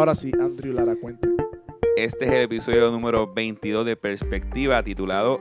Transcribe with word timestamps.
Ahora 0.00 0.14
sí, 0.14 0.32
Andrew 0.40 0.72
Lara, 0.72 0.96
cuente. 0.96 1.28
Este 1.94 2.24
es 2.24 2.30
el 2.30 2.40
episodio 2.44 2.90
número 2.90 3.30
22 3.34 3.84
de 3.84 3.96
Perspectiva, 3.96 4.82
titulado 4.82 5.38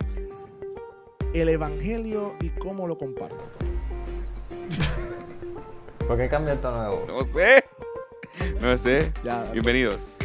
El 1.34 1.48
Evangelio 1.48 2.36
y 2.42 2.50
cómo 2.50 2.86
lo 2.86 2.98
comparto. 2.98 3.38
¿Por 6.06 6.18
qué 6.18 6.28
cambia 6.28 6.56
esto 6.56 6.76
nuevo? 6.76 7.06
No 7.08 7.24
sé. 7.24 7.64
No 8.60 8.78
sé. 8.78 9.14
Ya, 9.24 9.50
Bienvenidos. 9.54 10.18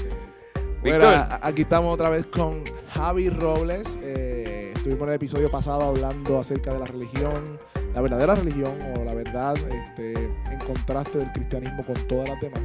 Bueno, 0.80 1.10
aquí 1.40 1.62
estamos 1.62 1.94
otra 1.94 2.10
vez 2.10 2.26
con 2.26 2.64
Javi 2.88 3.30
Robles. 3.30 3.86
Eh, 4.02 4.72
estuvimos 4.74 5.02
en 5.02 5.08
el 5.10 5.14
episodio 5.14 5.48
pasado 5.48 5.82
hablando 5.82 6.40
acerca 6.40 6.72
de 6.72 6.80
la 6.80 6.86
religión, 6.86 7.60
la 7.94 8.00
verdadera 8.00 8.34
religión 8.34 8.76
o 8.96 9.04
la 9.04 9.14
verdad 9.14 9.54
este, 9.56 10.12
en 10.14 10.58
contraste 10.66 11.18
del 11.18 11.30
cristianismo 11.30 11.86
con 11.86 11.94
todas 12.08 12.30
las 12.30 12.40
demás. 12.40 12.62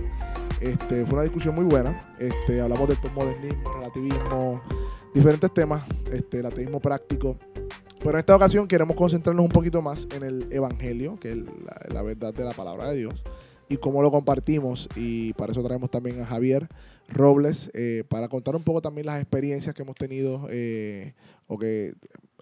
Este, 0.62 1.06
fue 1.06 1.14
una 1.14 1.24
discusión 1.24 1.56
muy 1.56 1.66
buena. 1.66 2.16
Este, 2.20 2.60
hablamos 2.60 2.90
del 2.90 2.98
postmodernismo, 2.98 3.74
relativismo, 3.74 4.62
diferentes 5.14 5.54
temas, 5.54 5.84
este, 6.12 6.40
el 6.40 6.46
ateísmo 6.46 6.80
práctico. 6.80 7.38
Pero 8.00 8.12
en 8.12 8.20
esta 8.20 8.36
ocasión 8.36 8.68
queremos 8.68 8.96
concentrarnos 8.96 9.44
un 9.44 9.52
poquito 9.52 9.82
más 9.82 10.08
en 10.16 10.24
el 10.24 10.48
Evangelio, 10.52 11.20
que 11.20 11.32
es 11.32 11.38
la, 11.38 11.94
la 11.94 12.02
verdad 12.02 12.34
de 12.34 12.44
la 12.44 12.52
palabra 12.52 12.90
de 12.92 12.98
Dios, 12.98 13.24
y 13.68 13.78
cómo 13.78 14.02
lo 14.02 14.12
compartimos. 14.12 14.88
Y 14.96 15.34
para 15.34 15.52
eso 15.52 15.64
traemos 15.64 15.92
también 15.92 16.22
a 16.22 16.26
Javier 16.26 16.70
Robles 17.10 17.72
eh, 17.74 18.04
para 18.08 18.28
contar 18.28 18.56
un 18.56 18.64
poco 18.64 18.82
también 18.82 19.08
las 19.08 19.20
experiencias 19.20 19.74
que 19.74 19.82
hemos 19.82 19.96
tenido 19.96 20.48
eh, 20.50 21.14
o 21.48 21.58
que 21.58 21.94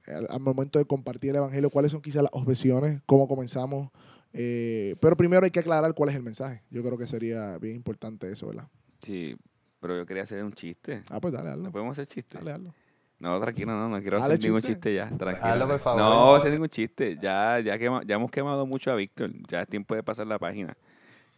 eh, 0.07 0.11
al, 0.11 0.27
al 0.29 0.39
momento 0.39 0.79
de 0.79 0.85
compartir 0.85 1.31
el 1.31 1.37
Evangelio, 1.37 1.69
cuáles 1.69 1.91
son 1.91 2.01
quizás 2.01 2.23
las 2.23 2.33
objeciones, 2.33 3.01
cómo 3.05 3.27
comenzamos. 3.27 3.89
Eh, 4.33 4.95
pero 4.99 5.15
primero 5.15 5.43
hay 5.45 5.51
que 5.51 5.59
aclarar 5.59 5.93
cuál 5.93 6.09
es 6.09 6.15
el 6.15 6.23
mensaje. 6.23 6.61
Yo 6.69 6.83
creo 6.83 6.97
que 6.97 7.07
sería 7.07 7.57
bien 7.57 7.75
importante 7.75 8.31
eso, 8.31 8.47
¿verdad? 8.47 8.67
Sí, 8.99 9.35
pero 9.79 9.95
yo 9.97 10.05
quería 10.05 10.23
hacer 10.23 10.43
un 10.43 10.53
chiste. 10.53 11.03
Ah, 11.09 11.19
pues 11.19 11.33
dale, 11.33 11.49
¿No 11.49 11.53
hazlo. 11.53 11.71
podemos 11.71 11.91
hacer 11.93 12.07
chiste? 12.07 12.37
Dale, 12.37 12.51
hazlo. 12.51 12.73
No, 13.19 13.39
tranquilo, 13.39 13.71
no, 13.71 13.89
no 13.89 13.99
quiero 13.99 14.17
hacer 14.17 14.39
ningún 14.39 14.61
chiste. 14.61 14.73
chiste 14.75 14.93
ya. 14.93 15.09
Tranquilo. 15.09 15.47
Hazlo, 15.47 15.67
por 15.67 15.79
favor. 15.79 15.99
No, 16.01 16.35
hacer 16.35 16.51
ningún 16.51 16.69
chiste. 16.69 17.17
Ya, 17.19 17.59
ya, 17.59 17.77
quema- 17.79 18.03
ya 18.05 18.15
hemos 18.15 18.29
quemado 18.29 18.65
mucho 18.67 18.91
a 18.91 18.95
Víctor. 18.95 19.31
Ya 19.47 19.61
es 19.63 19.67
tiempo 19.67 19.95
de 19.95 20.03
pasar 20.03 20.27
la 20.27 20.37
página. 20.37 20.77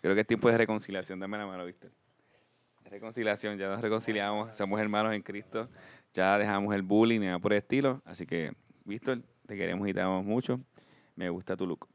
Creo 0.01 0.13
que 0.13 0.21
es 0.21 0.27
tiempo 0.27 0.49
de 0.51 0.57
reconciliación. 0.57 1.19
Dame 1.19 1.37
la 1.37 1.45
mano, 1.45 1.65
Víctor. 1.65 1.91
Reconciliación, 2.89 3.57
ya 3.57 3.67
nos 3.69 3.81
reconciliamos. 3.81 4.55
Somos 4.57 4.79
hermanos 4.79 5.13
en 5.13 5.21
Cristo. 5.21 5.69
Ya 6.13 6.37
dejamos 6.37 6.73
el 6.73 6.81
bullying 6.81 7.21
y 7.21 7.25
nada 7.25 7.39
por 7.39 7.53
el 7.53 7.59
estilo. 7.59 8.01
Así 8.03 8.25
que, 8.25 8.51
Víctor, 8.83 9.21
te 9.45 9.55
queremos 9.55 9.87
y 9.87 9.93
te 9.93 10.01
amamos 10.01 10.25
mucho. 10.25 10.59
Me 11.19 11.29
gusta 11.29 11.57
tu 11.57 11.67
look. 11.67 11.85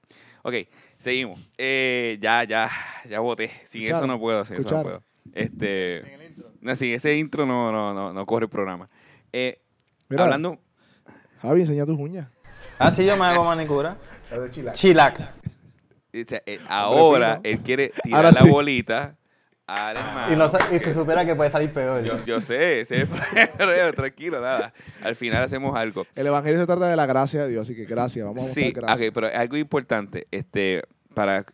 Ok, 0.43 0.53
seguimos. 0.99 1.41
Eh, 1.57 2.19
ya, 2.21 2.45
ya, 2.45 2.69
ya 3.09 3.21
voté. 3.21 3.51
Sin 3.71 3.85
eso 3.85 4.07
no 4.07 4.21
puedo, 4.21 4.45
sin 4.45 4.57
eso 4.59 4.69
no 4.69 4.83
puedo. 4.83 5.03
Este, 5.33 6.37
no, 6.61 6.77
sin 6.77 6.93
ese 6.93 7.17
intro 7.17 7.47
no, 7.47 7.73
no, 7.73 7.95
no, 7.95 8.13
no 8.13 8.27
corre 8.27 8.45
el 8.45 8.51
programa. 8.51 8.91
Eh, 9.33 9.63
Mira, 10.11 10.25
hablando, 10.25 10.59
Javi, 11.41 11.63
enseña 11.63 11.87
tus 11.87 11.99
uñas. 11.99 12.29
Ah, 12.79 12.91
sí, 12.91 13.07
yo 13.07 13.17
me 13.17 13.25
hago 13.25 13.45
manicura. 13.45 13.97
Chilac. 14.75 15.21
o 15.21 16.29
sea, 16.29 16.43
eh, 16.45 16.61
ahora 16.69 17.41
él 17.45 17.61
quiere 17.61 17.95
tirar 18.03 18.27
Ahora 18.27 18.33
la 18.33 18.43
sí. 18.43 18.51
bolita 18.51 19.17
Y, 19.67 20.37
no, 20.37 20.47
y 20.73 20.79
se 20.79 20.93
supera 20.93 21.25
que 21.25 21.35
puede 21.35 21.49
salir 21.49 21.73
peor. 21.73 22.05
Yo, 22.05 22.17
yo 22.27 22.41
sé, 22.43 22.85
problema, 23.59 23.93
tranquilo, 23.97 24.41
nada. 24.41 24.75
Al 25.03 25.17
final 25.17 25.43
hacemos 25.43 25.75
algo. 25.75 26.07
El 26.15 26.27
Evangelio 26.27 26.61
se 26.61 26.67
trata 26.67 26.87
de 26.87 26.97
la 26.97 27.07
gracia 27.07 27.45
de 27.45 27.49
Dios, 27.49 27.67
así 27.67 27.75
que 27.75 27.87
gracias. 27.87 28.27
Vamos 28.27 28.43
a 28.43 28.45
mostrar 28.45 28.65
Sí, 28.67 28.73
gracias. 28.73 29.11
pero 29.15 29.29
algo 29.35 29.57
importante, 29.57 30.27
este, 30.31 30.83
para 31.15 31.47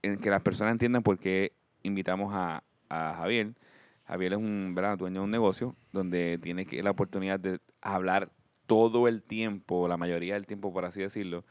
que 0.00 0.30
las 0.30 0.40
personas 0.40 0.72
entiendan 0.72 1.02
por 1.02 1.18
qué 1.18 1.52
invitamos 1.82 2.32
a, 2.34 2.62
a 2.88 3.14
Javier. 3.14 3.52
Javier 4.06 4.32
es 4.32 4.38
un 4.38 4.74
¿verdad? 4.74 4.96
dueño 4.96 5.20
de 5.20 5.24
un 5.24 5.30
negocio 5.30 5.76
donde 5.92 6.38
tiene 6.42 6.64
que, 6.64 6.82
la 6.82 6.90
oportunidad 6.90 7.38
de 7.38 7.60
hablar 7.82 8.30
todo 8.66 9.06
el 9.06 9.22
tiempo, 9.22 9.86
la 9.86 9.98
mayoría 9.98 10.34
del 10.34 10.46
tiempo, 10.46 10.72
por 10.72 10.86
así 10.86 11.00
decirlo, 11.00 11.44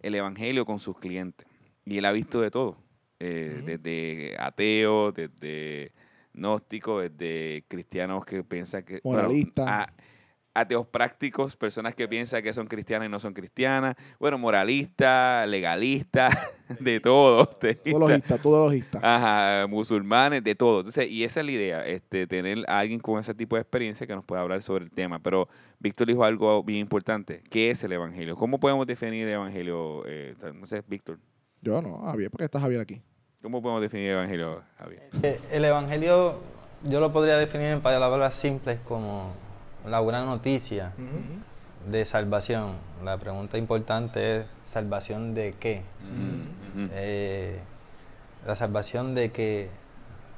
el 0.00 0.14
evangelio 0.14 0.66
con 0.66 0.80
sus 0.80 0.98
clientes. 0.98 1.46
Y 1.84 1.98
él 1.98 2.04
ha 2.04 2.12
visto 2.12 2.40
de 2.40 2.50
todo, 2.50 2.78
eh, 3.24 3.62
desde 3.64 4.34
ateos, 4.36 5.14
desde 5.14 5.92
gnósticos, 6.34 7.04
desde 7.04 7.64
cristianos 7.68 8.24
que 8.24 8.42
piensan 8.42 8.82
que... 8.82 9.00
Moralistas. 9.04 9.86
ateos 10.54 10.88
prácticos, 10.88 11.54
personas 11.54 11.94
que 11.94 12.08
piensan 12.08 12.42
que 12.42 12.52
son 12.52 12.66
cristianas 12.66 13.06
y 13.06 13.10
no 13.12 13.20
son 13.20 13.32
cristianas, 13.32 13.94
bueno, 14.18 14.38
moralistas, 14.38 15.48
legalistas, 15.48 16.34
de 16.80 16.98
todo. 16.98 17.46
Todo 17.46 17.98
logista, 18.00 18.38
todo 18.38 18.64
logista. 18.64 18.98
Ajá, 19.00 19.68
musulmanes, 19.68 20.42
de 20.42 20.56
todo. 20.56 20.80
Entonces, 20.80 21.08
y 21.08 21.22
esa 21.22 21.40
es 21.40 21.46
la 21.46 21.52
idea, 21.52 21.86
este, 21.86 22.26
tener 22.26 22.64
a 22.66 22.80
alguien 22.80 22.98
con 22.98 23.20
ese 23.20 23.34
tipo 23.34 23.54
de 23.54 23.62
experiencia 23.62 24.04
que 24.04 24.16
nos 24.16 24.24
pueda 24.24 24.42
hablar 24.42 24.64
sobre 24.64 24.82
el 24.82 24.90
tema. 24.90 25.20
Pero 25.20 25.48
Víctor 25.78 26.08
dijo 26.08 26.24
algo 26.24 26.64
bien 26.64 26.80
importante. 26.80 27.40
¿Qué 27.50 27.70
es 27.70 27.84
el 27.84 27.92
Evangelio? 27.92 28.34
¿Cómo 28.34 28.58
podemos 28.58 28.84
definir 28.84 29.28
el 29.28 29.34
Evangelio? 29.34 30.02
Eh, 30.06 30.34
no 30.54 30.66
sé, 30.66 30.82
Víctor. 30.88 31.20
Yo 31.62 31.80
no, 31.80 31.98
Javier, 31.98 32.28
porque 32.28 32.46
está 32.46 32.58
Javier 32.58 32.80
aquí. 32.80 33.00
¿Cómo 33.42 33.60
podemos 33.60 33.82
definir 33.82 34.10
el 34.10 34.14
Evangelio, 34.18 34.62
Javier? 34.78 35.02
Eh, 35.20 35.40
El 35.50 35.64
evangelio 35.64 36.38
yo 36.84 37.00
lo 37.00 37.12
podría 37.12 37.36
definir 37.36 37.66
en 37.68 37.80
palabras 37.80 38.36
simples 38.36 38.78
como 38.86 39.32
la 39.84 39.98
buena 39.98 40.24
noticia 40.24 40.92
de 41.90 42.04
salvación. 42.04 42.74
La 43.02 43.18
pregunta 43.18 43.58
importante 43.58 44.36
es, 44.36 44.46
¿salvación 44.62 45.34
de 45.34 45.56
qué? 45.58 45.82
Ujú. 46.02 46.88
Eh, 46.92 47.58
la 48.46 48.54
salvación 48.54 49.16
de 49.16 49.32
que 49.32 49.70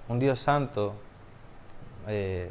un 0.09 0.19
Dios 0.19 0.41
santo 0.41 0.95
eh, 2.09 2.51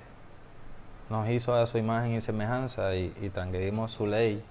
nos 1.09 1.27
hizo 1.29 1.55
a 1.55 1.65
su 1.65 1.79
imagen 1.79 2.13
y 2.13 2.21
semejanza 2.21 2.95
y, 2.95 3.11
y 3.21 3.29
transgredimos 3.29 3.91
su 3.91 4.05
ley 4.05 4.43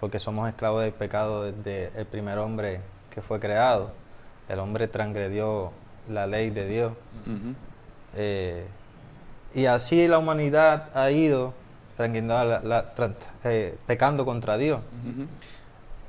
porque 0.00 0.18
somos 0.18 0.48
esclavos 0.48 0.82
del 0.82 0.92
pecado 0.92 1.50
desde 1.52 1.90
el 1.98 2.06
primer 2.06 2.38
hombre 2.38 2.80
que 3.10 3.20
fue 3.20 3.38
creado. 3.40 3.92
El 4.48 4.58
hombre 4.60 4.88
transgredió 4.88 5.72
la 6.08 6.26
ley 6.26 6.50
de 6.50 6.66
Dios. 6.68 6.92
Eh, 8.16 8.66
y 9.54 9.66
así 9.66 10.06
la 10.08 10.18
humanidad 10.18 10.88
ha 10.94 11.10
ido 11.10 11.52
la- 12.44 12.60
la- 12.60 12.92
eh, 13.44 13.76
pecando 13.86 14.24
contra 14.24 14.56
Dios. 14.58 14.80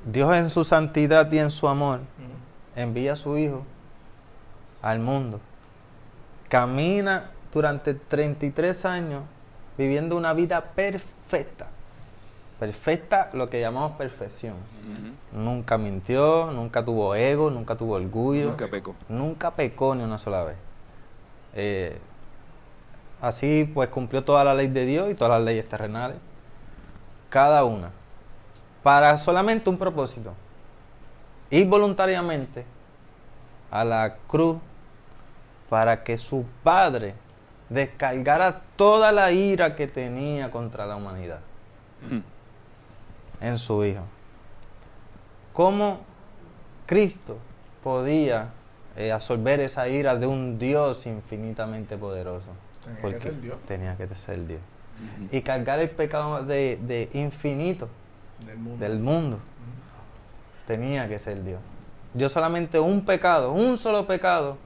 Dios 0.06 0.36
en 0.36 0.50
su 0.50 0.64
santidad 0.64 1.32
y 1.32 1.40
en 1.40 1.50
su 1.52 1.68
amor 1.68 2.02
envía 2.76 3.14
a 3.14 3.16
su 3.16 3.38
Hijo 3.38 3.64
al 4.82 5.00
mundo. 5.00 5.40
Camina 6.50 7.32
durante 7.54 7.94
33 7.94 8.86
años 8.86 9.24
viviendo 9.78 10.16
una 10.18 10.34
vida 10.34 10.62
perfecta. 10.62 11.68
Perfecta, 12.60 13.30
lo 13.34 13.50
que 13.50 13.60
llamamos 13.60 13.98
perfección. 13.98 14.56
Nunca 15.32 15.78
mintió, 15.78 16.52
nunca 16.52 16.84
tuvo 16.84 17.14
ego, 17.14 17.52
nunca 17.52 17.76
tuvo 17.76 17.96
orgullo. 17.96 18.48
Nunca 18.50 18.68
pecó. 18.68 18.96
Nunca 19.10 19.52
pecó 19.52 19.94
ni 19.94 20.04
una 20.04 20.18
sola 20.18 20.44
vez. 20.44 20.56
Eh, 21.54 22.00
así 23.22 23.70
pues 23.72 23.90
cumplió 23.90 24.24
toda 24.24 24.44
la 24.44 24.56
ley 24.56 24.68
de 24.68 24.86
Dios 24.86 25.12
y 25.12 25.14
todas 25.14 25.38
las 25.38 25.44
leyes 25.44 25.70
terrenales. 25.70 26.18
Cada 27.30 27.64
una. 27.64 27.92
Para 28.82 29.16
solamente 29.18 29.70
un 29.70 29.78
propósito. 29.78 30.34
Ir 31.52 31.68
voluntariamente 31.68 32.66
a 33.70 33.84
la 33.84 34.16
cruz 34.28 34.58
para 35.70 36.04
que 36.04 36.18
su 36.18 36.46
Padre 36.64 37.14
descargara 37.70 38.62
toda 38.76 39.12
la 39.12 39.32
ira 39.32 39.76
que 39.76 39.88
tenía 39.88 40.50
contra 40.50 40.86
la 40.86 40.96
humanidad. 40.96 41.42
En 43.42 43.58
su 43.58 43.84
Hijo. 43.86 44.02
¿Cómo 45.54 46.02
Cristo 46.86 47.38
podía 47.84 48.50
eh, 48.96 49.12
absorber 49.12 49.60
esa 49.60 49.88
ira 49.90 50.16
de 50.16 50.28
un 50.28 50.60
Dios 50.60 51.06
infinitamente 51.06 51.98
poderoso? 51.98 52.48
Tenía 52.84 52.96
que 52.96 53.02
Porque 53.02 53.22
ser 53.22 53.42
Dios. 53.42 53.58
tenía 53.68 53.98
que 53.98 54.08
ser 54.16 54.48
Dios. 54.48 54.62
Y 55.32 55.42
cargar 55.42 55.80
el 55.80 55.90
pecado 55.92 56.44
de, 56.44 56.78
de 56.82 57.10
infinito 57.14 57.88
Del 58.46 58.58
mundo. 58.58 58.86
del 58.86 59.00
mundo. 59.00 59.40
Tenía 60.66 61.08
que 61.08 61.20
ser 61.20 61.44
Dios. 61.44 61.60
Yo 62.14 62.30
solamente 62.30 62.80
un 62.80 63.06
pecado, 63.06 63.52
un 63.52 63.78
solo 63.78 64.08
pecado, 64.08 64.58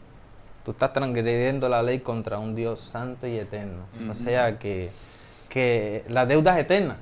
tú 0.64 0.72
estás 0.72 0.94
transgrediendo 0.94 1.68
la 1.70 1.84
ley 1.84 2.00
contra 2.00 2.40
un 2.40 2.56
Dios 2.56 2.80
santo 2.80 3.28
y 3.28 3.36
eterno. 3.38 3.84
O 4.10 4.16
sea 4.16 4.58
que, 4.58 4.92
que 5.50 6.06
la 6.08 6.26
deuda 6.26 6.58
es 6.58 6.66
eterna. 6.66 6.98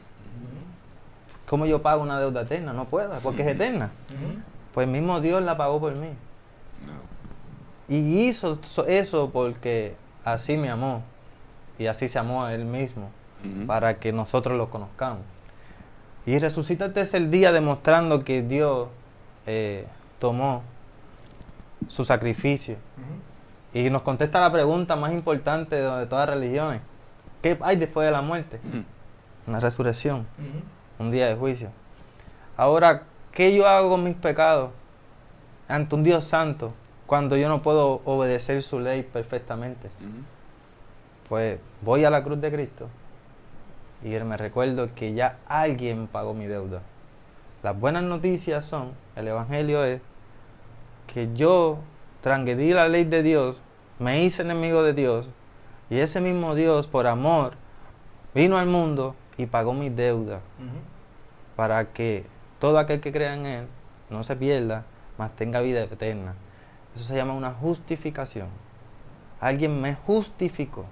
¿Cómo 1.49 1.65
yo 1.65 1.81
pago 1.81 2.03
una 2.03 2.19
deuda 2.19 2.41
eterna? 2.43 2.73
No 2.73 2.85
puedo, 2.85 3.17
porque 3.23 3.41
es 3.41 3.47
eterna. 3.47 3.89
Pues 4.71 4.87
mismo 4.87 5.19
Dios 5.19 5.41
la 5.41 5.57
pagó 5.57 5.79
por 5.79 5.95
mí. 5.95 6.09
No. 6.85 6.93
Y 7.95 8.27
hizo 8.27 8.59
so- 8.63 8.85
eso 8.85 9.31
porque 9.31 9.95
así 10.23 10.57
me 10.57 10.69
amó. 10.69 11.01
Y 11.79 11.87
así 11.87 12.07
se 12.07 12.19
amó 12.19 12.43
a 12.45 12.53
Él 12.53 12.65
mismo. 12.65 13.09
Para 13.65 13.97
que 13.99 14.11
nosotros 14.13 14.57
lo 14.57 14.69
conozcamos. 14.69 15.21
Y 16.25 16.37
resucítate 16.37 17.01
es 17.01 17.13
el 17.15 17.31
día 17.31 17.51
demostrando 17.51 18.23
que 18.23 18.43
Dios 18.43 18.89
eh, 19.47 19.87
tomó 20.19 20.61
su 21.87 22.03
sacrificio 22.05 22.75
Y 23.73 23.89
nos 23.89 24.01
contesta 24.03 24.39
la 24.41 24.51
pregunta 24.51 24.95
más 24.97 25.13
importante 25.13 25.77
de, 25.77 25.81
de 25.89 26.05
todas 26.05 26.27
las 26.29 26.37
religiones. 26.37 26.81
¿Qué 27.41 27.57
hay 27.61 27.77
después 27.77 28.05
de 28.05 28.11
la 28.11 28.21
muerte? 28.21 28.59
Una 29.47 29.59
resurrección, 29.59 30.27
un 30.99 31.11
día 31.11 31.27
de 31.27 31.35
juicio. 31.35 31.69
Ahora, 32.57 33.03
¿qué 33.31 33.55
yo 33.55 33.67
hago 33.67 33.89
con 33.89 34.03
mis 34.03 34.15
pecados 34.15 34.71
ante 35.67 35.95
un 35.95 36.03
Dios 36.03 36.25
santo 36.25 36.73
cuando 37.07 37.37
yo 37.37 37.49
no 37.49 37.61
puedo 37.61 38.01
obedecer 38.05 38.61
su 38.61 38.79
ley 38.79 39.01
perfectamente? 39.01 39.89
Pues 41.27 41.59
voy 41.81 42.03
a 42.03 42.09
la 42.09 42.23
cruz 42.23 42.39
de 42.41 42.51
Cristo 42.51 42.89
y 44.03 44.09
me 44.09 44.37
recuerdo 44.37 44.93
que 44.93 45.13
ya 45.13 45.37
alguien 45.47 46.07
pagó 46.07 46.33
mi 46.33 46.47
deuda. 46.47 46.81
Las 47.63 47.77
buenas 47.79 48.03
noticias 48.03 48.65
son, 48.65 48.91
el 49.15 49.27
Evangelio 49.27 49.83
es 49.83 50.01
que 51.07 51.33
yo 51.33 51.79
transgredí 52.21 52.73
la 52.73 52.87
ley 52.87 53.03
de 53.03 53.23
Dios, 53.23 53.61
me 53.99 54.23
hice 54.23 54.43
enemigo 54.43 54.83
de 54.83 54.93
Dios 54.93 55.29
y 55.89 55.99
ese 55.99 56.21
mismo 56.21 56.55
Dios 56.55 56.87
por 56.87 57.07
amor 57.07 57.53
vino 58.33 58.57
al 58.57 58.67
mundo 58.67 59.15
y 59.39 59.45
pagó 59.45 59.73
mi 59.73 59.89
deuda 59.89 60.41
para 61.55 61.93
que 61.93 62.25
todo 62.59 62.77
aquel 62.77 62.99
que 62.99 63.13
crea 63.13 63.33
en 63.35 63.45
Él 63.45 63.67
no 64.09 64.23
se 64.23 64.35
pierda, 64.35 64.85
mas 65.17 65.33
tenga 65.35 65.61
vida 65.61 65.81
eterna. 65.81 66.35
Eso 66.93 67.05
se 67.05 67.15
llama 67.15 67.33
una 67.33 67.51
justificación. 67.53 68.49
Alguien 69.39 69.79
me 69.79 69.95
justificó. 69.95 70.85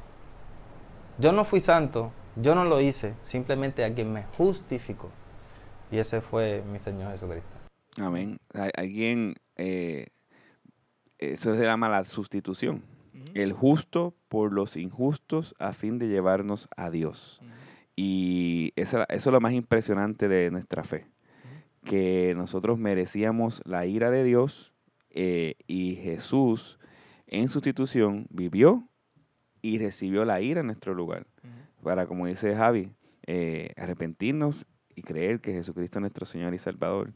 Yo 1.18 1.34
no 1.34 1.44
fui 1.44 1.60
santo, 1.60 2.14
yo 2.38 2.56
no 2.56 2.64
lo 2.64 2.80
hice, 2.80 3.16
simplemente 3.22 3.84
alguien 3.84 4.14
me 4.14 4.24
justificó. 4.38 5.10
Y 5.92 5.98
ese 5.98 6.22
fue 6.22 6.64
mi 6.72 6.80
Señor 6.80 7.12
Jesucristo. 7.12 7.50
Amén. 7.98 8.40
Alguien, 8.76 9.36
eh, 9.58 10.08
eso 11.18 11.54
se 11.54 11.64
llama 11.64 11.90
la 11.90 12.06
sustitución. 12.06 12.82
El 13.34 13.52
justo 13.52 14.14
por 14.30 14.54
los 14.54 14.78
injustos 14.78 15.54
a 15.60 15.74
fin 15.74 16.00
de 16.00 16.08
llevarnos 16.08 16.70
a 16.78 16.90
Dios. 16.90 17.42
Y 17.98 18.72
esa- 18.76 19.04
eso 19.10 19.30
es 19.30 19.34
lo 19.34 19.42
más 19.42 19.52
impresionante 19.54 20.28
de 20.30 20.50
nuestra 20.52 20.84
fe. 20.84 21.08
Que 21.84 22.34
nosotros 22.38 22.78
merecíamos 22.78 23.62
la 23.66 23.86
ira 23.86 24.12
de 24.12 24.24
Dios 24.24 24.72
eh, 25.10 25.56
y 25.68 25.96
Jesús 25.96 26.80
en 27.26 27.50
sustitución 27.50 28.28
vivió 28.30 28.88
y 29.62 29.80
recibió 29.80 30.24
la 30.26 30.40
ira 30.42 30.60
en 30.62 30.68
nuestro 30.68 30.94
lugar. 30.94 31.26
Para, 31.82 32.06
como 32.06 32.28
dice 32.28 32.56
Javi, 32.56 32.92
eh, 33.26 33.72
arrepentirnos 33.78 34.66
y 34.96 35.02
creer 35.02 35.42
que 35.42 35.54
Jesucristo 35.54 35.98
es 36.00 36.02
nuestro 36.02 36.26
Señor 36.26 36.54
y 36.54 36.60
Salvador 36.60 37.14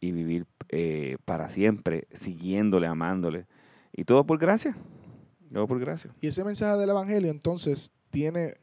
y 0.00 0.12
vivir 0.12 0.46
eh, 0.68 1.16
para 1.24 1.48
siempre 1.48 2.06
siguiéndole, 2.12 2.86
amándole. 2.86 3.46
Y 3.92 4.04
todo 4.04 4.26
por 4.26 4.38
gracia. 4.38 4.76
Todo 5.52 5.66
por 5.66 5.80
gracia. 5.80 6.10
Y 6.20 6.26
ese 6.26 6.44
mensaje 6.44 6.78
del 6.78 6.90
Evangelio 6.90 7.30
entonces 7.30 7.92
tiene, 8.10 8.58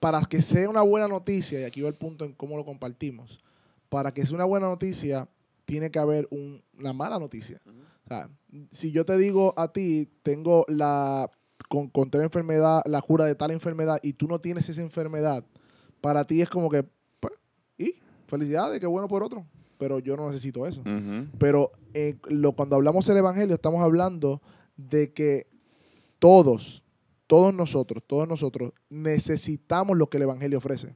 para 0.00 0.20
que 0.22 0.40
sea 0.42 0.68
una 0.68 0.82
buena 0.82 1.08
noticia, 1.08 1.60
y 1.60 1.64
aquí 1.64 1.80
va 1.82 1.88
el 1.88 1.94
punto 1.94 2.24
en 2.24 2.32
cómo 2.32 2.56
lo 2.56 2.64
compartimos, 2.64 3.40
para 3.88 4.12
que 4.12 4.24
sea 4.26 4.34
una 4.34 4.44
buena 4.44 4.66
noticia, 4.66 5.28
tiene 5.64 5.90
que 5.90 5.98
haber 5.98 6.26
un- 6.30 6.62
una 6.78 6.92
mala 6.92 7.18
noticia. 7.18 7.60
O 8.04 8.08
sea, 8.08 8.28
si 8.70 8.92
yo 8.92 9.04
te 9.04 9.16
digo 9.18 9.52
a 9.56 9.72
ti, 9.72 10.08
tengo 10.22 10.64
la, 10.68 11.30
con, 11.68 11.88
con 11.88 12.08
tal 12.10 12.22
enfermedad, 12.22 12.82
la 12.86 13.02
cura 13.02 13.24
de 13.24 13.34
tal 13.34 13.50
enfermedad, 13.50 13.98
y 14.02 14.12
tú 14.12 14.28
no 14.28 14.38
tienes 14.40 14.68
esa 14.68 14.80
enfermedad, 14.80 15.44
para 16.00 16.24
ti 16.26 16.40
es 16.40 16.48
como 16.48 16.70
que, 16.70 16.84
pues, 17.20 17.34
y 17.78 17.94
felicidades, 18.28 18.78
qué 18.80 18.86
bueno 18.86 19.08
por 19.08 19.22
otro, 19.24 19.44
pero 19.76 19.98
yo 19.98 20.16
no 20.16 20.28
necesito 20.28 20.66
eso. 20.66 20.82
Pero 21.38 21.72
eh, 21.94 22.16
lo, 22.28 22.52
cuando 22.52 22.76
hablamos 22.76 23.06
del 23.06 23.16
Evangelio, 23.18 23.54
estamos 23.54 23.82
hablando 23.82 24.40
de 24.76 25.12
que 25.12 25.48
todos, 26.18 26.82
todos 27.26 27.54
nosotros, 27.54 28.02
todos 28.06 28.28
nosotros 28.28 28.72
necesitamos 28.88 29.96
lo 29.96 30.08
que 30.08 30.16
el 30.18 30.24
Evangelio 30.24 30.58
ofrece, 30.58 30.94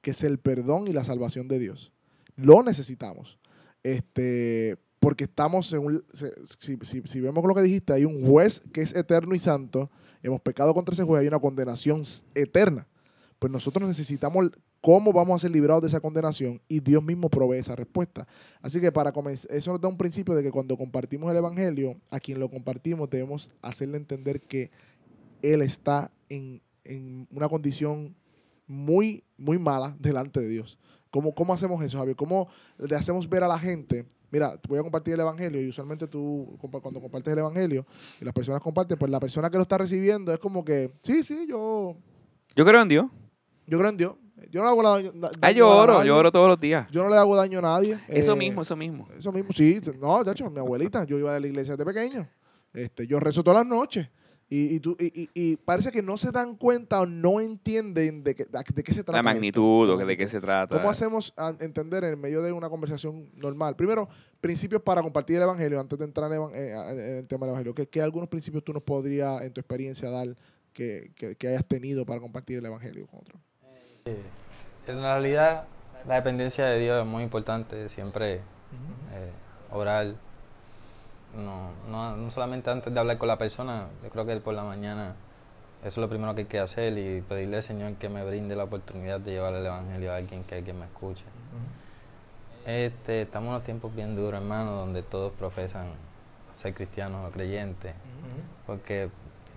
que 0.00 0.10
es 0.12 0.22
el 0.24 0.38
perdón 0.38 0.88
y 0.88 0.92
la 0.92 1.04
salvación 1.04 1.48
de 1.48 1.58
Dios. 1.58 1.92
Lo 2.36 2.62
necesitamos. 2.62 3.38
Este, 3.82 4.76
porque 4.98 5.24
estamos, 5.24 5.66
según, 5.68 6.04
se- 6.12 6.34
si, 6.58 6.76
si- 7.06 7.20
vemos 7.20 7.44
lo 7.44 7.54
que 7.54 7.62
dijiste, 7.62 7.92
hay 7.92 8.04
un 8.04 8.26
juez 8.26 8.62
que 8.72 8.82
es 8.82 8.94
eterno 8.94 9.34
y 9.34 9.38
santo, 9.38 9.90
hemos 10.22 10.40
pecado 10.40 10.74
contra 10.74 10.92
ese 10.92 11.04
juez, 11.04 11.20
hay 11.22 11.28
una 11.28 11.38
condenación 11.38 12.02
eterna. 12.34 12.86
Pues 13.38 13.50
nosotros 13.50 13.88
necesitamos 13.88 14.50
cómo 14.82 15.12
vamos 15.12 15.36
a 15.36 15.38
ser 15.46 15.50
librados 15.50 15.82
de 15.82 15.88
esa 15.88 16.00
condenación 16.00 16.60
y 16.68 16.80
Dios 16.80 17.02
mismo 17.02 17.30
provee 17.30 17.58
esa 17.58 17.74
respuesta. 17.74 18.26
Así 18.60 18.80
que 18.80 18.92
para 18.92 19.12
comenzar, 19.12 19.50
eso 19.50 19.72
nos 19.72 19.80
da 19.80 19.88
un 19.88 19.96
principio 19.96 20.34
de 20.34 20.42
que 20.42 20.50
cuando 20.50 20.76
compartimos 20.76 21.30
el 21.30 21.38
Evangelio, 21.38 21.96
a 22.10 22.20
quien 22.20 22.38
lo 22.38 22.50
compartimos 22.50 23.08
debemos 23.08 23.50
hacerle 23.62 23.96
entender 23.96 24.42
que 24.42 24.70
Él 25.42 25.62
está 25.62 26.10
en, 26.28 26.60
en 26.84 27.26
una 27.30 27.48
condición 27.48 28.14
muy, 28.66 29.24
muy 29.36 29.58
mala 29.58 29.96
delante 29.98 30.40
de 30.40 30.48
Dios. 30.48 30.78
¿Cómo, 31.10 31.34
¿Cómo 31.34 31.52
hacemos 31.52 31.82
eso, 31.84 31.98
Javier? 31.98 32.16
¿Cómo 32.16 32.48
le 32.78 32.94
hacemos 32.96 33.28
ver 33.28 33.42
a 33.42 33.48
la 33.48 33.58
gente? 33.58 34.06
Mira, 34.30 34.60
voy 34.68 34.78
a 34.78 34.82
compartir 34.82 35.14
el 35.14 35.20
Evangelio 35.20 35.60
y 35.60 35.68
usualmente 35.68 36.06
tú, 36.06 36.56
cuando 36.60 37.00
compartes 37.00 37.32
el 37.32 37.40
Evangelio 37.40 37.84
y 38.20 38.24
las 38.24 38.32
personas 38.32 38.60
comparten, 38.60 38.96
pues 38.96 39.10
la 39.10 39.18
persona 39.18 39.50
que 39.50 39.56
lo 39.56 39.62
está 39.62 39.76
recibiendo 39.76 40.32
es 40.32 40.38
como 40.38 40.64
que, 40.64 40.92
sí, 41.02 41.24
sí, 41.24 41.46
yo, 41.48 41.96
Yo 42.54 42.64
creo 42.64 42.80
en 42.80 42.88
Dios. 42.88 43.06
yo 43.66 43.76
creo 43.78 43.90
en 43.90 43.96
Dios. 43.96 44.14
Yo 44.50 44.60
no 44.62 44.66
le 44.66 44.70
hago 44.70 44.82
daño, 44.82 45.12
daño 45.12 45.32
Ah, 45.42 45.50
yo 45.50 45.68
oro, 45.68 46.02
yo 46.04 46.16
oro 46.16 46.30
todos 46.32 46.46
los 46.48 46.58
días. 46.60 46.88
Yo 46.90 47.02
no 47.02 47.10
le 47.10 47.16
hago 47.16 47.36
daño 47.36 47.58
a 47.58 47.62
nadie. 47.62 47.98
Eso 48.08 48.32
Eh, 48.32 48.36
mismo, 48.36 48.62
eso 48.62 48.74
mismo. 48.76 49.06
Eso 49.18 49.32
mismo, 49.32 49.52
sí. 49.52 49.80
No, 50.00 50.22
de 50.24 50.32
hecho, 50.32 50.48
mi 50.48 50.60
abuelita, 50.60 51.04
yo 51.04 51.18
iba 51.18 51.34
a 51.36 51.40
la 51.40 51.46
iglesia 51.46 51.76
de 51.76 51.84
pequeño. 51.84 52.26
Este, 52.72 53.06
yo 53.06 53.18
rezo 53.20 53.42
todas 53.42 53.58
las 53.60 53.66
noches. 53.66 54.08
Y, 54.52 54.74
y, 54.74 54.80
tú, 54.80 54.96
y, 54.98 55.06
y- 55.22 55.30
y 55.32 55.56
parece 55.56 55.92
que 55.92 56.02
no 56.02 56.16
se 56.16 56.32
dan 56.32 56.56
cuenta 56.56 57.00
o 57.00 57.06
no 57.06 57.40
entienden 57.40 58.24
de, 58.24 58.34
qué- 58.34 58.46
de 58.74 58.82
qué 58.82 58.92
se 58.92 59.04
trata. 59.04 59.18
La 59.18 59.22
magnitud, 59.22 59.88
o 59.90 59.96
que 59.96 60.04
de 60.04 60.16
qué 60.16 60.26
se 60.26 60.40
trata. 60.40 60.74
¿Cómo 60.76 60.90
hacemos 60.90 61.32
a 61.36 61.54
entender 61.60 62.02
en 62.02 62.20
medio 62.20 62.42
de 62.42 62.50
una 62.50 62.68
conversación 62.68 63.30
normal? 63.36 63.76
Primero, 63.76 64.08
principios 64.40 64.82
para 64.82 65.02
compartir 65.02 65.36
el 65.36 65.42
Evangelio, 65.42 65.78
antes 65.78 65.96
de 65.98 66.04
entrar 66.04 66.32
en, 66.32 66.42
eh, 66.52 66.72
en 66.72 67.16
el 67.18 67.28
tema 67.28 67.46
del 67.46 67.50
Evangelio. 67.50 67.74
¿Qué, 67.76 67.86
qué 67.86 68.02
algunos 68.02 68.28
principios 68.28 68.64
tú 68.64 68.72
nos 68.72 68.82
podrías, 68.82 69.40
en 69.42 69.52
tu 69.52 69.60
experiencia, 69.60 70.10
dar 70.10 70.36
que, 70.72 71.12
que- 71.14 71.36
que 71.36 71.46
hayas 71.48 71.64
tenido 71.66 72.04
para 72.04 72.20
compartir 72.20 72.58
el 72.58 72.66
Evangelio 72.66 73.06
con 73.06 73.20
otros? 73.20 73.40
En 74.86 75.00
realidad, 75.00 75.64
la 76.08 76.16
dependencia 76.16 76.64
de 76.66 76.80
Dios 76.80 77.00
es 77.00 77.06
muy 77.06 77.22
importante. 77.22 77.88
Siempre 77.88 78.34
eh, 78.34 79.30
orar, 79.70 80.14
no, 81.36 81.70
no, 81.90 82.16
no 82.16 82.30
solamente 82.30 82.70
antes 82.70 82.92
de 82.92 82.98
hablar 83.00 83.18
con 83.18 83.28
la 83.28 83.38
persona, 83.38 83.86
yo 84.02 84.10
creo 84.10 84.26
que 84.26 84.36
por 84.36 84.54
la 84.54 84.64
mañana 84.64 85.14
eso 85.80 85.88
es 85.88 85.96
lo 85.98 86.08
primero 86.08 86.34
que 86.34 86.42
hay 86.42 86.46
que 86.46 86.58
hacer 86.58 86.96
y 86.98 87.22
pedirle 87.22 87.56
al 87.58 87.62
Señor 87.62 87.94
que 87.94 88.08
me 88.08 88.24
brinde 88.24 88.54
la 88.56 88.64
oportunidad 88.64 89.20
de 89.20 89.32
llevar 89.32 89.54
el 89.54 89.64
Evangelio 89.64 90.12
a 90.12 90.16
alguien 90.16 90.44
que 90.44 90.56
alguien 90.56 90.78
me 90.78 90.86
escuche. 90.86 91.24
Este, 92.66 93.22
estamos 93.22 93.46
en 93.46 93.52
unos 93.52 93.64
tiempos 93.64 93.94
bien 93.94 94.14
duros, 94.14 94.40
hermano, 94.40 94.72
donde 94.72 95.02
todos 95.02 95.32
profesan 95.32 95.86
ser 96.54 96.74
cristianos 96.74 97.26
o 97.26 97.32
creyentes, 97.32 97.94
porque 98.66 99.08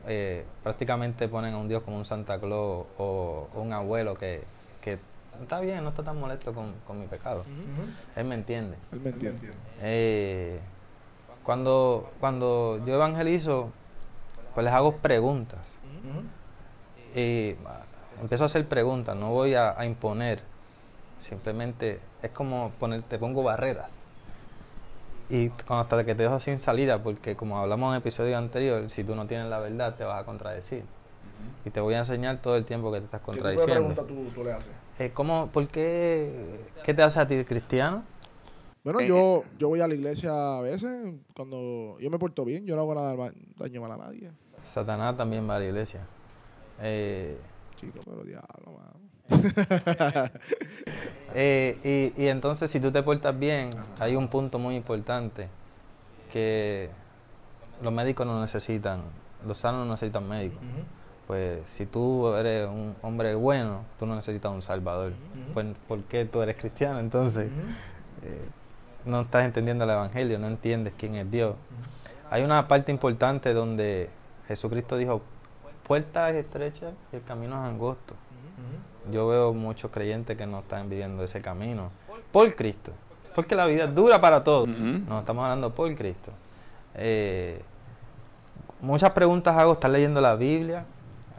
eh, 0.08 0.46
prácticamente 0.64 1.28
ponen 1.28 1.54
a 1.54 1.58
un 1.58 1.68
Dios 1.68 1.84
como 1.84 1.98
un 1.98 2.06
Santa 2.06 2.40
Claus 2.40 2.86
o, 2.98 3.50
o 3.54 3.62
un 3.62 3.74
abuelo 3.74 4.16
que, 4.16 4.44
que 4.82 5.00
está 5.42 5.60
bien, 5.60 5.84
no 5.84 5.90
está 5.90 6.04
tan 6.04 6.18
molesto 6.20 6.54
con, 6.54 6.74
con 6.88 7.00
mi 7.00 7.08
pecado. 7.08 7.44
Él 8.16 8.26
me 8.26 8.36
entiende. 8.36 8.78
Él 8.94 9.02
me 9.02 9.10
entiende. 9.10 9.52
Eh, 9.82 10.60
cuando, 11.44 12.12
cuando 12.20 12.82
yo 12.86 12.96
evangelizo, 12.96 13.70
pues 14.54 14.64
les 14.64 14.74
hago 14.74 14.98
preguntas. 14.98 15.78
Y 17.16 17.56
ah, 17.66 17.82
empiezo 18.22 18.44
a 18.44 18.48
hacer 18.48 18.68
preguntas, 18.68 19.16
no 19.16 19.30
voy 19.32 19.54
a, 19.54 19.80
a 19.80 19.86
imponer. 19.86 20.42
Simplemente 21.20 22.00
es 22.22 22.32
como 22.32 22.72
poner, 22.80 23.02
te 23.04 23.18
pongo 23.20 23.44
barreras. 23.44 23.92
Y 25.30 25.52
hasta 25.70 26.06
que 26.06 26.16
te 26.16 26.24
dejo 26.24 26.40
sin 26.40 26.60
salida, 26.60 27.02
porque 27.02 27.36
como 27.36 27.58
hablamos 27.58 27.90
en 27.90 27.94
el 27.96 28.00
episodio 28.02 28.38
anterior, 28.38 28.90
si 28.90 29.04
tú 29.04 29.16
no 29.16 29.26
tienes 29.26 29.48
la 29.48 29.60
verdad, 29.60 29.96
te 29.96 30.04
vas 30.04 30.22
a 30.22 30.26
contradecir. 30.26 30.84
Y 31.66 31.70
te 31.70 31.80
voy 31.80 31.94
a 31.94 32.00
enseñar 32.00 32.38
todo 32.38 32.58
el 32.58 32.66
tiempo 32.66 32.92
que 32.92 33.00
te 33.00 33.06
estás 33.06 33.22
¿Qué 33.22 33.26
contradiciendo. 33.26 33.74
pregunta 33.74 34.04
tú, 34.06 34.30
tú 34.36 34.44
le 34.44 34.54
haces? 34.54 34.70
Eh, 35.00 35.12
¿cómo, 35.14 35.48
¿Por 35.48 35.68
qué? 35.68 36.60
¿Qué 36.84 36.94
te 36.94 37.02
hace 37.02 37.20
a 37.20 37.28
ti 37.28 37.44
cristiano? 37.46 38.04
Bueno, 38.84 39.00
Eh, 39.00 39.08
yo, 39.08 39.44
yo 39.58 39.70
voy 39.70 39.80
a 39.80 39.88
la 39.88 39.94
iglesia 39.94 40.58
a 40.58 40.62
veces, 40.62 40.90
cuando 41.34 41.98
yo 42.00 42.10
me 42.10 42.20
porto 42.20 42.44
bien, 42.44 42.66
yo 42.66 42.76
no 42.76 42.82
hago 42.82 42.96
nada 42.96 43.32
daño 43.58 43.82
mal 43.82 43.92
a 43.94 43.98
nadie. 43.98 44.32
Satanás 44.58 45.16
también 45.16 45.50
va 45.50 45.56
a 45.56 45.60
la 45.60 45.66
iglesia. 45.66 46.02
Eh, 46.82 47.38
Chico, 47.80 48.02
pero 48.04 48.24
diablo, 48.24 48.78
mano. 48.78 48.94
eh, 51.34 52.12
y, 52.16 52.22
y 52.24 52.28
entonces 52.28 52.70
si 52.70 52.80
tú 52.80 52.92
te 52.92 53.02
portas 53.04 53.38
bien, 53.38 53.74
hay 54.00 54.16
un 54.16 54.28
punto 54.28 54.60
muy 54.60 54.76
importante 54.76 55.48
que 56.32 56.90
los 57.82 57.94
médicos 57.94 58.26
no 58.28 58.40
necesitan, 58.42 59.02
los 59.48 59.58
sanos 59.58 59.86
no 59.86 59.94
necesitan 59.94 60.28
médicos. 60.28 60.60
Pues 61.28 61.62
si 61.66 61.86
tú 61.86 62.28
eres 62.36 62.68
un 62.68 62.96
hombre 63.02 63.34
bueno, 63.36 63.86
tú 63.98 64.06
no 64.06 64.16
necesitas 64.16 64.52
un 64.52 64.62
salvador. 64.62 65.14
Pues 65.54 65.68
¿por 65.88 66.04
qué 66.04 66.26
tú 66.26 66.42
eres 66.42 66.58
cristiano 66.58 67.00
entonces? 67.00 67.50
Eh, 68.24 68.46
no 69.06 69.22
estás 69.22 69.46
entendiendo 69.46 69.84
el 69.84 69.90
evangelio, 69.90 70.40
no 70.40 70.48
entiendes 70.48 70.94
quién 70.98 71.16
es 71.16 71.30
Dios. 71.30 71.56
hay 72.30 72.44
una 72.44 72.68
parte 72.68 72.92
importante 72.92 73.54
donde 73.54 74.10
Jesucristo 74.48 74.98
dijo, 74.98 75.22
puerta 75.88 76.30
es 76.30 76.38
estrecha 76.38 76.92
y 77.12 77.18
el 77.18 77.24
camino 77.24 77.62
es 77.64 77.70
angosto. 77.70 78.16
Yo 79.12 79.28
veo 79.28 79.54
muchos 79.54 79.92
creyentes 79.92 80.38
que 80.38 80.46
no 80.46 80.60
están 80.60 80.90
viviendo 80.90 81.24
ese 81.24 81.42
camino 81.42 81.92
por 82.32 82.56
Cristo. 82.56 82.92
Porque 83.36 83.56
la 83.56 83.66
vida 83.66 83.86
es 83.86 83.96
dura 83.96 84.22
para 84.22 84.42
todos. 84.44 84.68
No 84.68 85.20
estamos 85.20 85.44
hablando 85.44 85.74
por 85.74 85.94
Cristo. 85.96 86.32
Eh, 86.96 87.62
muchas 88.80 89.12
preguntas 89.12 89.58
hago, 89.58 89.74
¿estás 89.74 89.92
leyendo 89.92 90.22
la 90.22 90.36
Biblia? 90.36 90.86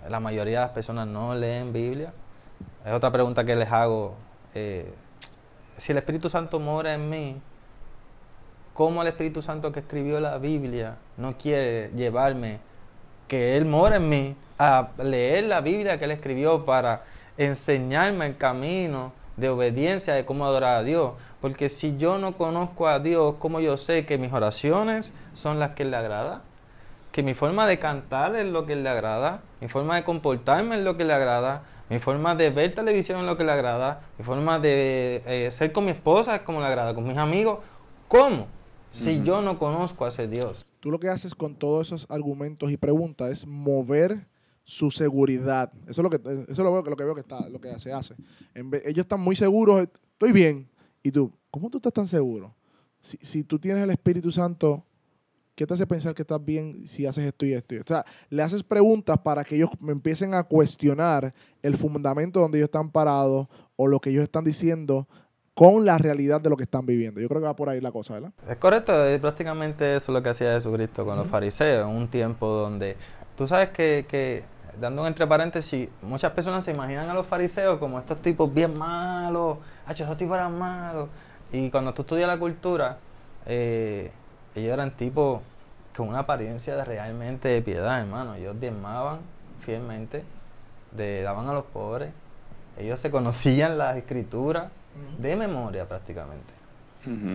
La 0.09 0.21
mayoría 0.21 0.61
de 0.61 0.67
las 0.67 0.75
personas 0.75 1.07
no 1.07 1.35
leen 1.35 1.73
Biblia. 1.73 2.13
Es 2.85 2.93
otra 2.93 3.11
pregunta 3.11 3.45
que 3.45 3.57
les 3.57 3.71
hago. 3.73 4.15
eh, 4.55 4.93
si 5.77 5.93
el 5.93 5.99
Espíritu 5.99 6.29
Santo 6.29 6.61
mora 6.61 6.95
en 6.95 7.09
mí, 7.09 7.41
¿cómo 8.75 9.01
el 9.01 9.09
Espíritu 9.09 9.41
Santo 9.41 9.73
que 9.73 9.81
escribió 9.81 10.21
la 10.21 10.37
Biblia 10.37 10.97
no 11.17 11.39
quiere 11.39 11.91
llevarme, 11.97 12.59
que 13.27 13.57
Él 13.57 13.65
mora 13.65 13.97
en 13.97 14.09
mí, 14.09 14.37
a 14.59 14.89
leer 14.99 15.45
la 15.45 15.63
Biblia 15.63 15.99
que 15.99 16.05
Él 16.05 16.11
escribió 16.11 16.67
para 16.67 17.05
enseñarme 17.39 18.27
el 18.27 18.37
camino 18.37 19.13
de 19.37 19.49
obediencia 19.49 20.15
de 20.15 20.27
cómo 20.27 20.45
adorar 20.45 20.77
a 20.77 20.83
Dios? 20.83 21.13
Porque 21.41 21.71
si 21.71 21.97
yo 21.97 22.19
no 22.19 22.37
conozco 22.37 22.89
a 22.89 23.01
Dios, 23.01 23.37
¿cómo 23.39 23.61
yo 23.61 23.79
sé 23.79 24.05
que 24.05 24.19
mis 24.19 24.33
oraciones 24.33 25.13
son 25.33 25.59
las 25.59 25.71
que 25.71 25.85
le 25.87 25.97
agrada? 25.97 26.43
que 27.15 27.23
mi 27.23 27.33
forma 27.35 27.69
de 27.69 27.79
cantar 27.79 28.35
es 28.35 28.45
lo 28.45 28.67
que 28.67 28.75
le 28.75 28.89
agrada, 28.89 29.43
mi 29.61 29.69
forma 29.69 29.95
de 29.95 30.03
comportarme 30.03 30.75
es 30.75 30.83
lo 30.83 30.97
que 30.97 31.05
le 31.05 31.13
agrada, 31.13 31.63
mi 31.89 32.01
forma 32.01 32.35
de 32.35 32.51
ver 32.51 32.75
televisión 32.75 33.21
es 33.21 33.25
lo 33.25 33.37
que 33.37 33.45
le 33.45 33.53
agrada, 33.53 34.01
mi 34.19 34.25
forma 34.25 34.59
de 34.59 35.23
eh, 35.25 35.49
ser 35.53 35.71
con 35.71 35.85
mi 35.85 35.93
esposa 35.93 36.35
es 36.35 36.43
como 36.43 36.59
le 36.59 36.67
agrada, 36.67 36.93
con 36.93 37.07
mis 37.07 37.17
amigos. 37.17 37.61
¿Cómo? 38.09 38.49
Si 38.95 39.23
yo 39.23 39.43
no 39.43 39.59
conozco 39.59 40.05
a 40.05 40.09
ese 40.09 40.29
Dios. 40.29 40.67
Tú 40.81 40.91
lo 40.91 40.99
que 41.01 41.09
haces 41.09 41.35
con 41.35 41.55
todos 41.57 41.89
esos 41.89 42.07
argumentos 42.11 42.71
y 42.71 42.77
preguntas 42.77 43.31
es 43.33 43.47
mover 43.47 44.27
su 44.65 44.91
seguridad. 44.91 45.73
Eso 45.87 46.01
es 46.01 46.05
lo 46.05 46.11
que, 46.11 46.17
eso 46.17 46.45
es 46.49 46.59
lo, 46.59 46.73
veo- 46.73 46.83
lo 46.83 46.97
que 46.97 47.05
veo 47.05 47.15
que 47.15 47.21
está, 47.23 47.49
lo 47.49 47.61
que 47.61 47.79
se 47.81 47.93
hace. 47.93 48.15
En 48.55 48.71
vez- 48.71 48.83
ellos 48.87 49.05
están 49.05 49.21
muy 49.21 49.37
seguros, 49.37 49.87
estoy 50.13 50.33
bien. 50.33 50.69
Y 51.03 51.11
tú, 51.11 51.31
¿cómo 51.51 51.69
tú 51.71 51.79
estás 51.79 51.93
tan 51.93 52.07
seguro? 52.07 52.55
Si, 53.03 53.19
si 53.21 53.45
tú 53.45 53.59
tienes 53.59 53.83
el 53.83 53.91
Espíritu 53.91 54.31
Santo, 54.33 54.85
¿qué 55.55 55.67
te 55.67 55.75
hace 55.75 55.87
pensar 55.87 56.15
que 56.15 56.23
estás 56.23 56.43
bien 56.43 56.87
si 56.87 57.05
haces 57.05 57.25
esto 57.27 57.45
y 57.45 57.53
esto? 57.53 57.75
y 57.75 57.79
esto? 57.79 57.95
O 57.95 57.97
sea, 57.97 58.07
le 58.31 58.43
haces 58.43 58.63
preguntas 58.63 59.19
para 59.19 59.45
que 59.45 59.57
ellos 59.57 59.71
me 59.81 59.93
empiecen 59.93 60.33
a 60.35 60.45
cuestionar 60.45 61.35
el 61.63 61.77
fundamento 61.77 62.41
donde 62.41 62.59
ellos 62.59 62.69
están 62.69 62.91
parados 62.91 63.49
o 63.77 63.87
lo 63.87 64.01
que 64.01 64.11
ellos 64.11 64.23
están 64.23 64.45
diciendo 64.45 65.09
con 65.55 65.85
la 65.85 65.99
realidad 65.99 66.41
de 66.41 66.51
lo 66.51 66.57
que 66.57 66.65
están 66.65 66.85
viviendo. 66.85 67.21
Yo 67.21 67.29
creo 67.29 67.41
que 67.41 67.47
va 67.47 67.55
por 67.55 67.69
ahí 67.69 67.81
la 67.81 67.93
cosa, 67.93 68.15
¿verdad? 68.15 68.33
Es 68.49 68.57
correcto, 68.57 69.05
es 69.07 69.21
prácticamente 69.21 69.97
eso 69.97 70.11
lo 70.11 70.23
que 70.23 70.31
hacía 70.31 70.53
Jesucristo 70.55 71.05
con 71.05 71.17
los 71.17 71.29
fariseos, 71.29 71.89
en 71.89 71.97
un 71.97 72.09
tiempo 72.09 72.49
donde 72.49 72.97
tú 73.37 73.47
sabes 73.47 73.71
que, 73.71 74.05
que, 74.09 74.43
dando 74.81 75.03
un 75.03 75.09
entre 75.09 75.27
paréntesis, 75.27 75.89
muchas 76.03 76.33
personas 76.33 76.65
se 76.65 76.73
imaginan 76.73 77.09
a 77.09 77.15
los 77.15 77.27
fariseos 77.27 77.79
como 77.79 78.01
estos 78.01 78.21
tipos 78.21 78.53
bien 78.53 78.77
malos, 78.77 79.59
"Acho, 79.87 80.03
esos 80.05 80.17
tipos 80.17 80.35
eran 80.37 80.59
malos. 80.59 81.09
Y 81.53 81.71
cuando 81.71 81.95
tú 81.95 82.03
estudias 82.03 82.27
la 82.27 82.39
cultura, 82.39 82.99
eh, 83.47 84.11
ellos 84.57 84.73
eran 84.73 84.97
tipos 84.97 85.41
con 85.97 86.09
una 86.09 86.21
apariencia 86.21 86.75
de 86.75 86.85
realmente 86.85 87.49
de 87.49 87.63
piedad, 87.63 88.01
hermano. 88.01 88.35
Ellos 88.35 88.59
diezmaban 88.59 89.21
fielmente, 89.61 90.25
de, 90.91 91.23
daban 91.23 91.49
a 91.49 91.53
los 91.53 91.65
pobres, 91.65 92.11
ellos 92.77 92.99
se 92.99 93.11
conocían 93.13 93.79
las 93.79 93.97
escrituras 93.97 94.73
de 95.19 95.37
memoria 95.37 95.87
prácticamente. 95.89 96.53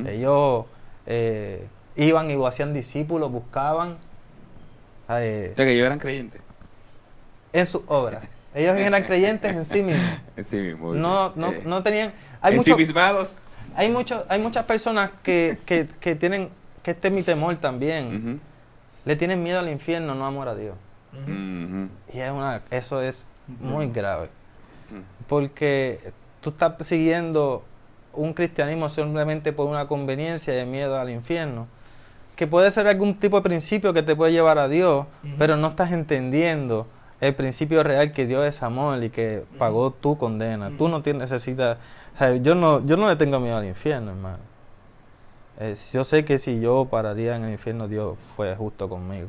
Ellos 0.08 0.66
eh, 1.06 1.68
iban 1.96 2.30
y 2.32 2.46
hacían 2.46 2.74
discípulos, 2.74 3.32
buscaban 3.32 3.98
eh, 5.10 5.50
O 5.52 5.56
sea, 5.56 5.66
que 5.66 5.72
ellos 5.74 5.86
eran 5.86 6.00
creyentes. 6.00 6.42
en 7.54 7.66
sus 7.66 7.82
obras. 7.88 8.24
Ellos 8.56 8.76
eran 8.78 9.04
creyentes 9.04 9.56
en 9.56 9.66
sí 9.66 9.84
mismos. 9.84 10.20
En 10.38 10.46
sí 10.46 10.56
mismo. 10.58 10.94
No, 10.96 11.34
no, 11.36 11.52
Eh, 11.52 11.62
no 11.66 11.84
tenían. 11.84 12.14
Hay, 12.42 12.56
en 12.56 12.64
sí 12.64 12.72
mucho- 12.72 12.78
mismados. 12.80 13.36
hay, 13.76 13.90
mucho- 13.90 14.26
hay 14.30 14.40
muchas 14.42 14.66
personas 14.66 15.12
que, 15.22 15.60
que, 15.66 15.88
que 16.00 16.16
tienen, 16.16 16.50
que 16.82 16.92
este 16.92 17.10
es 17.10 17.14
mi 17.14 17.22
temor 17.24 17.56
también, 17.58 18.40
le 19.06 19.16
tienen 19.16 19.44
miedo 19.44 19.60
al 19.60 19.70
infierno, 19.70 20.16
no 20.16 20.26
amor 20.26 20.48
a 20.48 20.56
Dios. 20.56 20.76
Y 22.14 22.20
es 22.20 22.32
una, 22.32 22.62
eso 22.72 23.02
es 23.02 23.28
muy 23.60 23.88
grave. 23.88 24.30
Porque 25.28 26.00
tú 26.42 26.50
estás 26.50 26.74
siguiendo 26.86 27.64
un 28.14 28.34
cristianismo 28.34 28.90
simplemente 28.90 29.54
por 29.54 29.68
una 29.68 29.88
conveniencia 29.88 30.54
de 30.54 30.66
miedo 30.66 31.00
al 31.00 31.10
infierno, 31.10 31.68
que 32.36 32.48
puede 32.48 32.72
ser 32.72 32.88
algún 32.88 33.16
tipo 33.16 33.38
de 33.38 33.44
principio 33.44 33.94
que 33.94 34.04
te 34.04 34.16
puede 34.16 34.32
llevar 34.32 34.58
a 34.58 34.68
Dios, 34.68 35.06
pero 35.38 35.58
no 35.58 35.68
estás 35.68 35.92
entendiendo 35.92 36.88
el 37.20 37.36
principio 37.36 37.84
real 37.84 38.14
que 38.14 38.26
Dios 38.26 38.46
es 38.46 38.64
amor 38.64 39.04
y 39.04 39.10
que 39.10 39.44
pagó 39.58 39.92
tu 39.92 40.18
condena. 40.18 40.70
Tú 40.70 40.86
Ujú. 40.86 40.90
no 40.90 41.02
tienes 41.02 41.24
necesitas, 41.30 41.78
o 42.16 42.18
sea, 42.18 42.36
yo 42.38 42.56
no, 42.56 42.86
yo 42.86 42.96
no 42.96 43.08
le 43.08 43.18
tengo 43.18 43.40
miedo 43.40 43.58
al 43.58 43.66
infierno, 43.66 44.12
hermano. 44.12 44.40
Eh, 45.60 45.76
yo 45.92 46.06
sé 46.06 46.24
que 46.24 46.38
si 46.38 46.62
yo 46.62 46.86
pararía 46.86 47.36
en 47.36 47.44
el 47.44 47.52
infierno, 47.52 47.90
Dios 47.90 48.18
fue 48.38 48.56
justo 48.56 48.88
conmigo 48.88 49.28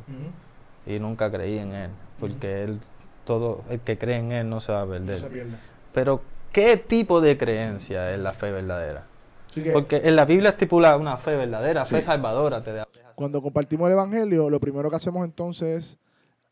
y 0.86 1.00
nunca 1.00 1.30
creí 1.30 1.58
en 1.58 1.74
él, 1.74 1.90
porque 2.20 2.62
él 2.62 2.80
todo 3.24 3.64
el 3.68 3.80
que 3.80 3.98
cree 3.98 4.16
en 4.18 4.30
él 4.32 4.48
no 4.48 4.60
se 4.60 4.72
va 4.72 4.82
a 4.82 4.86
perder. 4.86 5.28
Pero 5.92 6.22
¿qué 6.52 6.76
tipo 6.76 7.20
de 7.20 7.36
creencia 7.36 8.12
es 8.12 8.18
la 8.18 8.32
fe 8.32 8.52
verdadera? 8.52 9.06
Que 9.52 9.72
Porque 9.72 9.96
en 10.04 10.16
la 10.16 10.24
Biblia 10.24 10.50
estipula 10.50 10.96
una 10.96 11.16
fe 11.16 11.36
verdadera, 11.36 11.84
fe 11.84 12.02
salvadora, 12.02 12.62
te 12.62 12.72
da. 12.72 12.86
cuando 13.16 13.42
compartimos 13.42 13.88
el 13.88 13.94
Evangelio, 13.94 14.48
lo 14.48 14.60
primero 14.60 14.90
que 14.90 14.96
hacemos 14.96 15.24
entonces 15.24 15.78
es 15.78 15.98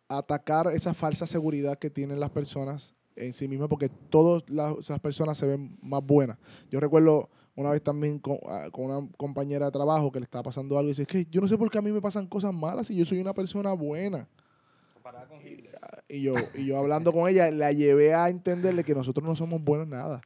atacar 0.09 0.69
esa 0.69 0.95
falsa 0.95 1.27
seguridad 1.27 1.79
que 1.79 1.91
tienen 1.91 2.19
las 2.19 2.31
personas 2.31 2.95
en 3.15 3.33
sí 3.33 3.47
mismas, 3.47 3.69
porque 3.69 3.89
todas 3.89 4.43
las, 4.49 4.77
esas 4.79 5.01
personas 5.01 5.37
se 5.39 5.47
ven 5.47 5.77
más 5.83 6.05
buenas. 6.05 6.39
Yo 6.71 6.81
recuerdo 6.81 7.29
una 7.55 7.71
vez 7.71 7.83
también 7.83 8.19
con, 8.19 8.39
ah, 8.49 8.69
con 8.71 8.87
una 8.87 9.09
compañera 9.17 9.67
de 9.67 9.73
trabajo 9.73 10.13
que 10.13 10.21
le 10.21 10.25
estaba 10.25 10.45
pasando 10.45 10.79
algo 10.79 10.89
y 10.89 10.93
dice, 10.93 11.03
es 11.03 11.09
que 11.09 11.27
yo 11.31 11.41
no 11.41 11.49
sé 11.49 11.59
por 11.59 11.71
qué 11.71 11.79
a 11.79 11.83
mí 11.83 11.91
me 11.91 12.01
pasan 12.01 12.27
cosas 12.27 12.55
malas 12.55 12.91
y 12.91 12.97
yo 12.97 13.05
soy 13.05 13.21
una 13.21 13.35
persona 13.35 13.73
buena. 13.73 14.29
Y 16.09 16.23
yo, 16.23 16.35
y 16.55 16.67
yo 16.67 16.79
hablando 16.79 17.13
con 17.13 17.29
ella, 17.29 17.51
la 17.51 17.73
llevé 17.73 18.15
a 18.15 18.29
entenderle 18.29 18.85
que 18.85 18.95
nosotros 18.95 19.25
no 19.27 19.37
somos 19.37 19.63
buenos 19.63 19.85
en 19.85 19.91
nada. 19.91 20.21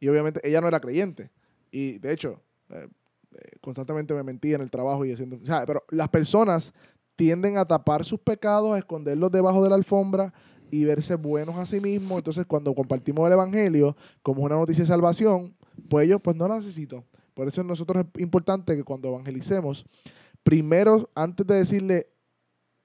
Y 0.00 0.08
obviamente 0.08 0.40
ella 0.42 0.60
no 0.60 0.68
era 0.68 0.80
creyente. 0.80 1.30
Y 1.70 1.98
de 1.98 2.12
hecho, 2.12 2.40
eh, 2.70 2.88
eh, 3.34 3.58
constantemente 3.60 4.14
me 4.14 4.22
mentía 4.22 4.56
en 4.56 4.62
el 4.62 4.70
trabajo 4.70 5.04
y 5.04 5.12
haciendo... 5.12 5.36
O 5.36 5.46
sea, 5.46 5.64
pero 5.66 5.84
las 5.90 6.08
personas 6.08 6.72
tienden 7.16 7.58
a 7.58 7.64
tapar 7.64 8.04
sus 8.04 8.20
pecados, 8.20 8.74
a 8.74 8.78
esconderlos 8.78 9.30
debajo 9.30 9.62
de 9.62 9.70
la 9.70 9.76
alfombra 9.76 10.32
y 10.70 10.84
verse 10.84 11.14
buenos 11.16 11.56
a 11.56 11.66
sí 11.66 11.80
mismos. 11.80 12.18
Entonces, 12.18 12.46
cuando 12.46 12.74
compartimos 12.74 13.26
el 13.26 13.32
Evangelio 13.32 13.96
como 14.22 14.42
una 14.42 14.56
noticia 14.56 14.84
de 14.84 14.88
salvación, 14.88 15.54
pues 15.88 16.06
ellos, 16.06 16.20
pues 16.22 16.36
no 16.36 16.46
la 16.48 16.58
necesito. 16.58 17.04
Por 17.34 17.48
eso 17.48 17.62
nosotros 17.62 18.04
es 18.14 18.20
importante 18.20 18.76
que 18.76 18.84
cuando 18.84 19.08
evangelicemos, 19.08 19.86
primero, 20.42 21.08
antes 21.14 21.46
de 21.46 21.54
decirle 21.54 22.08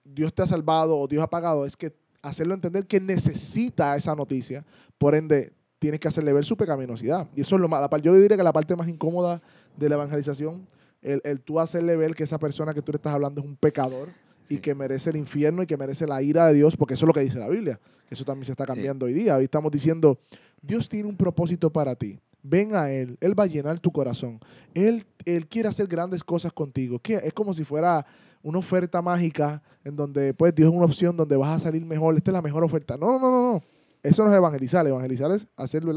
Dios 0.04 0.34
te 0.34 0.42
ha 0.42 0.48
salvado 0.48 0.98
o 0.98 1.08
Dios 1.08 1.24
ha 1.24 1.30
pagado, 1.30 1.66
es 1.66 1.76
que 1.78 1.94
hacerlo 2.22 2.54
entender 2.54 2.86
que 2.86 3.00
necesita 3.00 3.96
esa 3.96 4.16
noticia. 4.16 4.66
Por 4.98 5.16
ende, 5.16 5.54
tienes 5.80 6.00
que 6.00 6.08
hacerle 6.08 6.34
ver 6.34 6.46
su 6.46 6.56
pecaminosidad. 6.56 7.28
Y 7.36 7.42
eso 7.42 7.56
es 7.56 7.62
lo 7.62 7.68
más, 7.68 7.90
yo 8.02 8.14
diría 8.14 8.38
que 8.38 8.44
la 8.44 8.54
parte 8.54 8.76
más 8.76 8.88
incómoda 8.88 9.42
de 9.78 9.90
la 9.90 9.96
evangelización, 9.96 10.68
el, 11.02 11.22
el 11.26 11.42
tú 11.42 11.60
hacerle 11.60 11.98
ver 11.98 12.16
que 12.16 12.24
esa 12.24 12.38
persona 12.40 12.74
que 12.74 12.82
tú 12.82 12.92
le 12.92 12.98
estás 12.98 13.14
hablando 13.14 13.42
es 13.42 13.48
un 13.48 13.56
pecador 13.58 14.10
y 14.50 14.56
Sí. 14.56 14.62
que 14.62 14.76
merece 14.76 15.10
el 15.10 15.18
infierno 15.18 15.64
y 15.64 15.66
que 15.68 15.78
merece 15.78 16.06
la 16.08 16.22
ira 16.22 16.48
de 16.48 16.54
Dios, 16.54 16.78
porque 16.78 16.94
eso 16.94 17.06
es 17.06 17.08
lo 17.08 17.14
que 17.14 17.22
dice 17.22 17.40
la 17.40 17.50
Biblia. 17.50 17.80
que 18.08 18.16
Eso 18.16 18.24
también 18.26 18.46
se 18.46 18.52
está 18.52 18.66
cambiando 18.66 19.06
hoy 19.06 19.14
día. 19.14 19.36
Hoy 19.38 19.46
estamos 19.46 19.72
diciendo, 19.72 20.18
Dios 20.62 20.88
tiene 20.88 21.10
un 21.10 21.18
propósito 21.18 21.70
para 21.70 21.96
ti. 21.96 22.20
Ven 22.42 22.76
a 22.76 22.92
Él, 22.92 23.18
Él 23.22 23.38
va 23.38 23.44
a 23.44 23.48
llenar 23.48 23.80
tu 23.80 23.92
corazón. 23.92 24.40
Él, 24.74 25.06
él 25.26 25.48
quiere 25.48 25.70
hacer 25.70 25.88
grandes 25.88 26.24
cosas 26.24 26.52
contigo. 26.52 27.00
Que 27.00 27.16
es 27.16 27.34
como 27.34 27.54
si 27.54 27.64
fuera 27.64 28.06
una 28.44 28.60
oferta 28.60 29.02
mágica 29.02 29.64
en 29.84 29.96
donde 29.96 30.34
pues 30.34 30.54
Dios 30.54 30.70
es 30.70 30.76
una 30.76 30.86
opción 30.86 31.18
donde 31.18 31.36
vas 31.38 31.56
a 31.56 31.60
salir 31.60 31.84
mejor. 31.86 32.16
Esta 32.16 32.32
es 32.32 32.34
la 32.34 32.42
mejor 32.42 32.64
oferta. 32.64 32.98
No, 32.98 33.18
no, 33.18 33.32
no, 33.32 33.54
no. 33.54 33.64
Eso 34.04 34.24
no 34.24 34.32
es 34.32 34.38
evangelizar. 34.38 34.86
Evangelizar 34.86 35.32
es 35.32 35.48
hacerlo. 35.56 35.94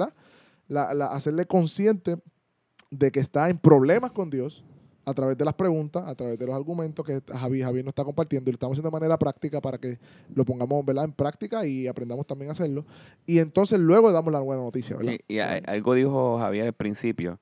La, 0.69 0.83
hacerle 1.11 1.47
consciente 1.47 2.17
de 2.91 3.11
que 3.11 3.21
está 3.21 3.51
en 3.51 3.59
problemas 3.59 4.13
con 4.13 4.31
Dios 4.31 4.65
a 5.05 5.15
través 5.15 5.39
de 5.39 5.45
las 5.45 5.55
preguntas, 5.55 6.03
a 6.07 6.15
través 6.15 6.39
de 6.39 6.47
los 6.47 6.55
argumentos 6.55 7.05
que 7.05 7.21
Javi, 7.33 7.63
Javier 7.63 7.85
nos 7.85 7.93
está 7.93 8.05
compartiendo 8.05 8.51
y 8.51 8.53
lo 8.53 8.57
estamos 8.57 8.75
haciendo 8.75 8.91
de 8.91 9.01
manera 9.01 9.17
práctica 9.17 9.61
para 9.61 9.79
que 9.79 9.99
lo 10.35 10.45
pongamos 10.45 10.85
¿verdad? 10.85 11.05
en 11.05 11.13
práctica 11.13 11.65
y 11.65 11.87
aprendamos 11.87 12.27
también 12.27 12.51
a 12.51 12.53
hacerlo. 12.53 12.85
Y 13.25 13.39
entonces 13.39 13.79
luego 13.79 14.11
damos 14.11 14.33
la 14.33 14.41
buena 14.41 14.63
noticia, 14.63 14.97
¿verdad? 14.97 15.13
Sí, 15.13 15.21
y 15.29 15.39
algo 15.39 15.95
dijo 15.95 16.39
Javier 16.39 16.67
al 16.67 16.73
principio 16.73 17.39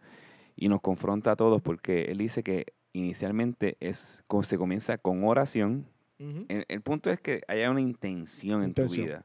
y 0.56 0.68
nos 0.68 0.80
confronta 0.82 1.32
a 1.32 1.37
todos 1.37 1.62
porque 1.62 2.04
él 2.04 2.18
dice 2.18 2.42
que 2.42 2.66
inicialmente 2.95 3.77
es 3.81 4.25
se 4.43 4.57
comienza 4.59 4.97
con 4.99 5.23
oración. 5.25 5.87
Ujú. 6.19 6.47
El, 6.49 6.65
el 6.69 6.81
punto 6.81 7.11
es 7.11 7.21
que 7.21 7.43
haya 7.49 7.71
una 7.71 7.81
intención 7.83 8.63
en 8.63 8.73
tu 8.73 8.83
Intención. 8.83 9.07
vida. 9.07 9.23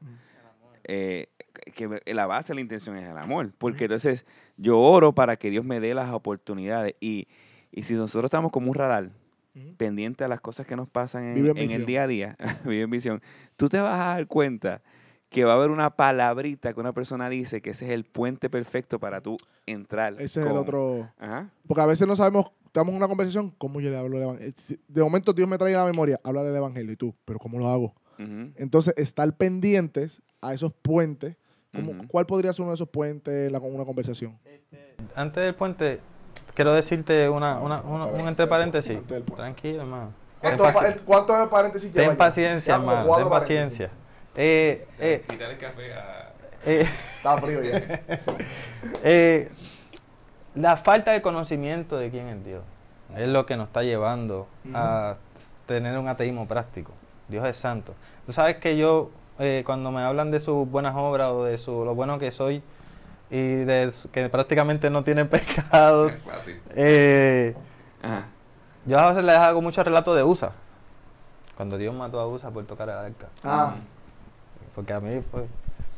Eh, 0.84 1.28
que 1.74 2.00
la 2.14 2.26
base 2.26 2.48
de 2.48 2.56
la 2.56 2.60
intención 2.62 2.96
es 2.96 3.08
el 3.08 3.16
amor. 3.16 3.52
Porque 3.58 3.84
entonces 3.84 4.26
yo 4.56 4.78
oro 4.78 5.14
para 5.14 5.36
que 5.36 5.50
Dios 5.50 5.64
me 5.64 5.80
dé 5.80 5.94
las 5.94 6.10
oportunidades. 6.12 6.94
Y, 7.00 7.28
y 7.72 7.84
si 7.84 7.94
nosotros 7.94 8.24
estamos 8.28 8.50
como 8.52 8.68
un 8.70 8.74
radar 8.74 9.10
pendiente 9.76 10.24
a 10.24 10.28
las 10.28 10.40
cosas 10.40 10.66
que 10.66 10.74
nos 10.76 10.88
pasan 10.88 11.24
en, 11.24 11.46
en 11.46 11.58
en 11.58 11.70
el 11.72 11.84
día 11.86 12.04
a 12.04 12.06
día, 12.06 12.36
vive 12.64 12.82
en 12.82 12.90
visión, 12.90 13.22
tú 13.56 13.68
te 13.68 13.80
vas 13.80 13.94
a 14.00 14.04
dar 14.14 14.26
cuenta 14.26 14.80
que 15.28 15.44
va 15.44 15.52
a 15.52 15.56
haber 15.56 15.70
una 15.70 15.90
palabrita 15.96 16.72
que 16.72 16.80
una 16.80 16.92
persona 16.92 17.28
dice 17.28 17.60
que 17.60 17.70
ese 17.70 17.84
es 17.86 17.90
el 17.92 18.04
puente 18.04 18.48
perfecto 18.50 18.98
para 18.98 19.20
tú 19.20 19.36
entrar. 19.66 20.14
Ese 20.14 20.24
es 20.40 20.46
el 20.46 20.52
con- 20.52 20.58
otro. 20.58 21.10
Ajá. 21.18 21.50
Porque 21.68 21.82
a 21.82 21.86
veces 21.86 22.06
no 22.06 22.16
sabemos, 22.16 22.46
estamos 22.70 22.92
en 22.92 22.98
una 22.98 23.08
conversación, 23.08 23.50
¿cómo 23.58 23.80
yo 23.80 23.90
le 23.90 23.98
hablo 23.98 24.16
del 24.16 24.22
evangelio? 24.28 24.54
De 24.86 25.02
momento 25.02 25.32
Dios 25.32 25.48
me 25.48 25.58
trae 25.58 25.74
a 25.74 25.78
la 25.78 25.84
memoria, 25.86 26.20
hablar 26.22 26.44
del 26.44 26.54
evangelio 26.54 26.92
y 26.92 26.96
tú, 26.96 27.12
pero 27.24 27.38
¿cómo 27.40 27.58
lo 27.58 27.68
hago? 27.68 27.94
Entonces, 28.56 28.92
estar 28.98 29.32
pendientes 29.34 30.20
a 30.42 30.52
esos 30.54 30.72
puentes. 30.82 31.36
¿cómo- 31.74 31.92
Ujú. 31.92 32.06
¿Cuál 32.08 32.26
podría 32.26 32.52
ser 32.52 32.62
uno 32.62 32.72
de 32.72 32.74
esos 32.74 32.88
puentes 32.88 33.50
una 33.50 33.84
conversación? 33.84 34.38
Antes 35.14 35.42
del 35.42 35.54
puente, 35.54 36.00
quiero 36.54 36.72
decirte 36.74 37.28
una, 37.28 37.58
una- 37.60 37.80
una- 37.80 38.06
un 38.06 38.28
entre 38.28 38.46
paréntesis. 38.46 38.96
Antes. 38.98 39.24
Tranquilo, 39.24 39.80
hermano. 39.80 40.12
Ten, 40.40 40.56
¿Cuántos 40.58 41.02
¿cuántos 41.06 41.48
paréntesis 41.48 41.92
ten 41.92 42.16
paciencia, 42.16 42.74
hermano. 42.76 43.16
Ten 43.16 43.28
paciencia. 43.28 43.90
Eh, 44.36 44.86
eh, 44.98 45.24
Quitar 45.28 45.50
el 45.50 45.58
café 45.58 45.92
a... 45.94 46.32
eh, 46.66 46.86
Está 47.16 47.38
frío 47.38 47.62
ya. 47.62 48.00
eh, 49.02 49.48
la 50.54 50.76
falta 50.76 51.12
de 51.12 51.22
conocimiento 51.22 51.96
de 51.96 52.10
quién 52.10 52.28
es 52.28 52.44
Dios 52.44 52.62
es 53.16 53.28
lo 53.28 53.44
que 53.46 53.56
nos 53.56 53.66
está 53.66 53.82
llevando 53.82 54.46
a 54.72 55.16
tener 55.66 55.98
un 55.98 56.06
ateísmo 56.08 56.46
práctico. 56.46 56.92
Dios 57.28 57.44
es 57.46 57.56
santo. 57.56 57.94
Tú 58.26 58.32
sabes 58.32 58.56
que 58.56 58.76
yo, 58.76 59.10
eh, 59.40 59.62
cuando 59.66 59.90
me 59.90 60.00
hablan 60.02 60.30
de 60.30 60.38
sus 60.40 60.68
buenas 60.68 60.94
obras 60.96 61.30
o 61.30 61.44
de 61.44 61.58
su, 61.58 61.84
lo 61.84 61.94
bueno 61.96 62.18
que 62.20 62.30
soy 62.30 62.62
y 63.30 63.56
de 63.64 63.92
que 64.12 64.28
prácticamente 64.28 64.90
no 64.90 65.02
tiene 65.04 65.24
pecados, 65.26 66.12
Fácil. 66.24 66.60
eh, 66.76 67.54
Ajá. 68.02 68.24
yo 68.86 68.98
a 68.98 69.08
veces 69.10 69.24
les 69.24 69.36
hago 69.36 69.60
mucho 69.62 69.82
relato 69.82 70.14
de 70.14 70.22
USA. 70.22 70.52
Cuando 71.56 71.78
Dios 71.78 71.94
mató 71.94 72.18
a 72.20 72.26
USA 72.28 72.50
por 72.50 72.64
tocar 72.64 72.88
el 72.88 72.96
arca. 72.96 73.26
Ah, 73.44 73.74
Porque 74.74 74.92
a 74.92 75.00
mí 75.00 75.20
pues, 75.30 75.44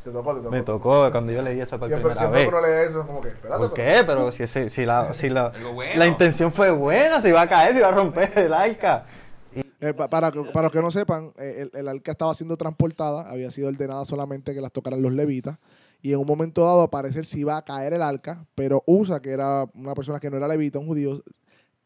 te 0.03 0.11
tocó, 0.11 0.35
te 0.35 0.41
tocó. 0.41 0.51
me 0.51 0.63
tocó 0.63 1.11
cuando 1.11 1.33
yo 1.33 1.43
leí 1.43 1.61
eso 1.61 1.79
por 1.79 1.89
primera 1.89 2.15
siempre 2.15 2.41
vez. 2.41 2.49
que 2.49 2.55
uno 2.57 2.67
lee 2.67 2.87
eso, 2.89 3.07
como 3.07 3.21
que, 3.21 3.29
espérate. 3.29 3.59
¿Por 3.59 3.73
pero- 3.73 3.75
qué? 3.99 4.05
Pero 4.07 4.33
si, 4.33 4.47
si, 4.47 4.71
si 4.71 4.85
la, 4.87 5.15
si 5.15 5.29
la, 5.31 5.53
bueno. 5.75 5.93
la 5.97 6.07
intención 6.07 6.53
fue 6.53 6.71
buena, 6.71 7.21
se 7.21 7.29
iba 7.29 7.41
a 7.41 7.49
caer, 7.49 7.73
se 7.73 7.79
iba 7.79 7.89
a 7.89 7.93
romper 7.93 8.31
el 8.37 8.53
arca. 8.53 9.05
Eh, 9.81 9.95
pa- 9.95 10.09
para, 10.09 10.31
que- 10.31 10.43
para 10.45 10.65
los 10.65 10.73
que 10.73 10.81
no 10.81 10.91
sepan, 10.91 11.33
eh, 11.39 11.69
el, 11.73 11.79
el 11.81 11.89
arca 11.89 12.13
estaba 12.13 12.35
siendo 12.35 12.57
transportada, 12.57 13.29
había 13.31 13.51
sido 13.51 13.69
ordenada 13.69 14.05
solamente 14.07 14.55
que 14.55 14.61
las 14.61 14.71
tocaran 14.73 15.03
los 15.03 15.13
levitas, 15.13 15.59
y 16.01 16.13
en 16.13 16.19
un 16.21 16.27
momento 16.27 16.65
dado, 16.65 16.83
al 16.83 16.89
parecer, 16.91 17.25
se 17.27 17.39
iba 17.41 17.57
a 17.57 17.63
caer 17.65 17.93
el 17.93 18.03
arca, 18.03 18.45
pero 18.55 18.83
Usa, 18.87 19.21
que 19.21 19.31
era 19.31 19.67
una 19.75 19.95
persona 19.95 20.19
que 20.21 20.31
no 20.31 20.37
era 20.37 20.47
levita, 20.49 20.79
un 20.79 20.87
judío, 20.87 21.23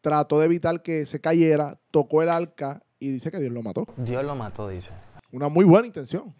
trató 0.01 0.39
de 0.39 0.45
evitar 0.45 0.81
que 0.83 1.05
se 1.05 1.19
cayera, 1.19 1.77
tocó 1.91 2.21
el 2.21 2.29
arca 2.29 2.81
y 2.99 3.11
dice 3.11 3.29
que 3.31 3.39
Dios 3.39 3.51
lo 3.51 3.61
mató. 3.61 3.85
Dios 3.97 4.23
lo 4.23 4.35
mató, 4.35 4.67
dice. 4.69 4.91
Una 5.31 5.49
muy 5.49 5.65
buena 5.65 5.87
intención. 5.87 6.33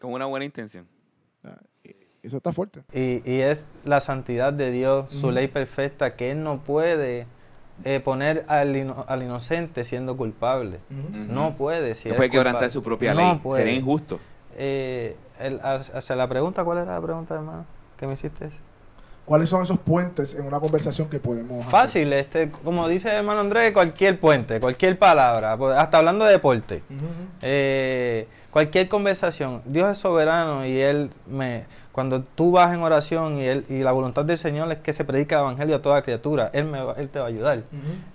Con 0.00 0.12
una 0.12 0.26
buena 0.26 0.44
intención. 0.44 0.86
Ah, 1.44 1.56
y- 1.84 1.94
Eso 2.22 2.36
está 2.38 2.52
fuerte. 2.52 2.82
Y, 2.92 3.22
y 3.30 3.40
es 3.40 3.66
la 3.84 4.00
santidad 4.00 4.52
de 4.52 4.70
Dios, 4.70 5.10
su 5.10 5.26
Ujú. 5.26 5.32
ley 5.32 5.48
perfecta, 5.48 6.10
que 6.10 6.30
Él 6.30 6.42
no 6.42 6.58
puede 6.58 7.26
eh, 7.84 8.00
poner 8.00 8.44
al, 8.48 8.76
ino- 8.76 9.04
al 9.08 9.22
inocente 9.22 9.84
siendo 9.84 10.16
culpable. 10.16 10.80
Ujú. 10.90 11.32
No 11.32 11.54
puede. 11.56 11.94
Si 11.94 12.08
No 12.08 12.14
es 12.14 12.16
puede 12.16 12.30
quebrantar 12.30 12.54
culpable. 12.62 12.72
su 12.72 12.82
propia 12.82 13.14
No 13.14 13.20
ley. 13.20 13.40
puede. 13.42 13.62
Sería 13.62 13.78
injusto. 13.78 14.18
Eh, 14.56 15.16
el- 15.40 15.60
hacia 15.62 16.16
la 16.16 16.28
pregunta, 16.28 16.64
¿cuál 16.64 16.78
era 16.78 16.94
la 16.94 17.00
pregunta, 17.00 17.34
hermano? 17.34 17.64
¿Qué 17.96 18.06
me 18.06 18.14
hiciste? 18.14 18.50
¿Cuáles 19.24 19.48
son 19.50 19.62
esos 19.62 19.78
puentes 19.78 20.34
en 20.34 20.46
una 20.46 20.58
conversación 20.58 21.08
que 21.10 21.20
podemos 21.20 21.60
hacer? 21.60 21.70
Fácil, 21.70 22.12
este, 22.14 22.50
como 22.50 22.88
dice 22.88 23.10
el 23.10 23.16
hermano 23.16 23.40
Andrés, 23.40 23.72
cualquier 23.72 24.18
puente, 24.18 24.58
cualquier 24.58 24.98
palabra, 24.98 25.56
pues, 25.56 25.76
hasta 25.76 25.98
hablando 25.98 26.24
de 26.24 26.32
deporte. 26.32 26.82
Ujú. 26.88 27.04
Eh, 27.42 28.26
cualquier 28.50 28.88
conversación, 28.88 29.62
Dios 29.64 29.90
es 29.90 29.98
soberano 29.98 30.64
y 30.66 30.78
Él 30.80 31.10
me... 31.28 31.64
Cuando 31.92 32.22
tú 32.22 32.52
vas 32.52 32.72
en 32.72 32.80
oración 32.82 33.38
y, 33.38 33.44
él, 33.44 33.64
y 33.68 33.80
la 33.80 33.90
voluntad 33.90 34.24
del 34.24 34.38
Señor 34.38 34.70
es 34.70 34.78
que 34.78 34.92
se 34.92 35.04
predica 35.04 35.34
el 35.34 35.40
Evangelio 35.40 35.74
a 35.76 35.82
toda 35.82 36.00
criatura, 36.02 36.48
Él, 36.52 36.64
me 36.66 36.80
va- 36.80 36.92
él 36.92 37.08
te 37.08 37.18
va 37.18 37.24
a 37.24 37.28
ayudar. 37.28 37.64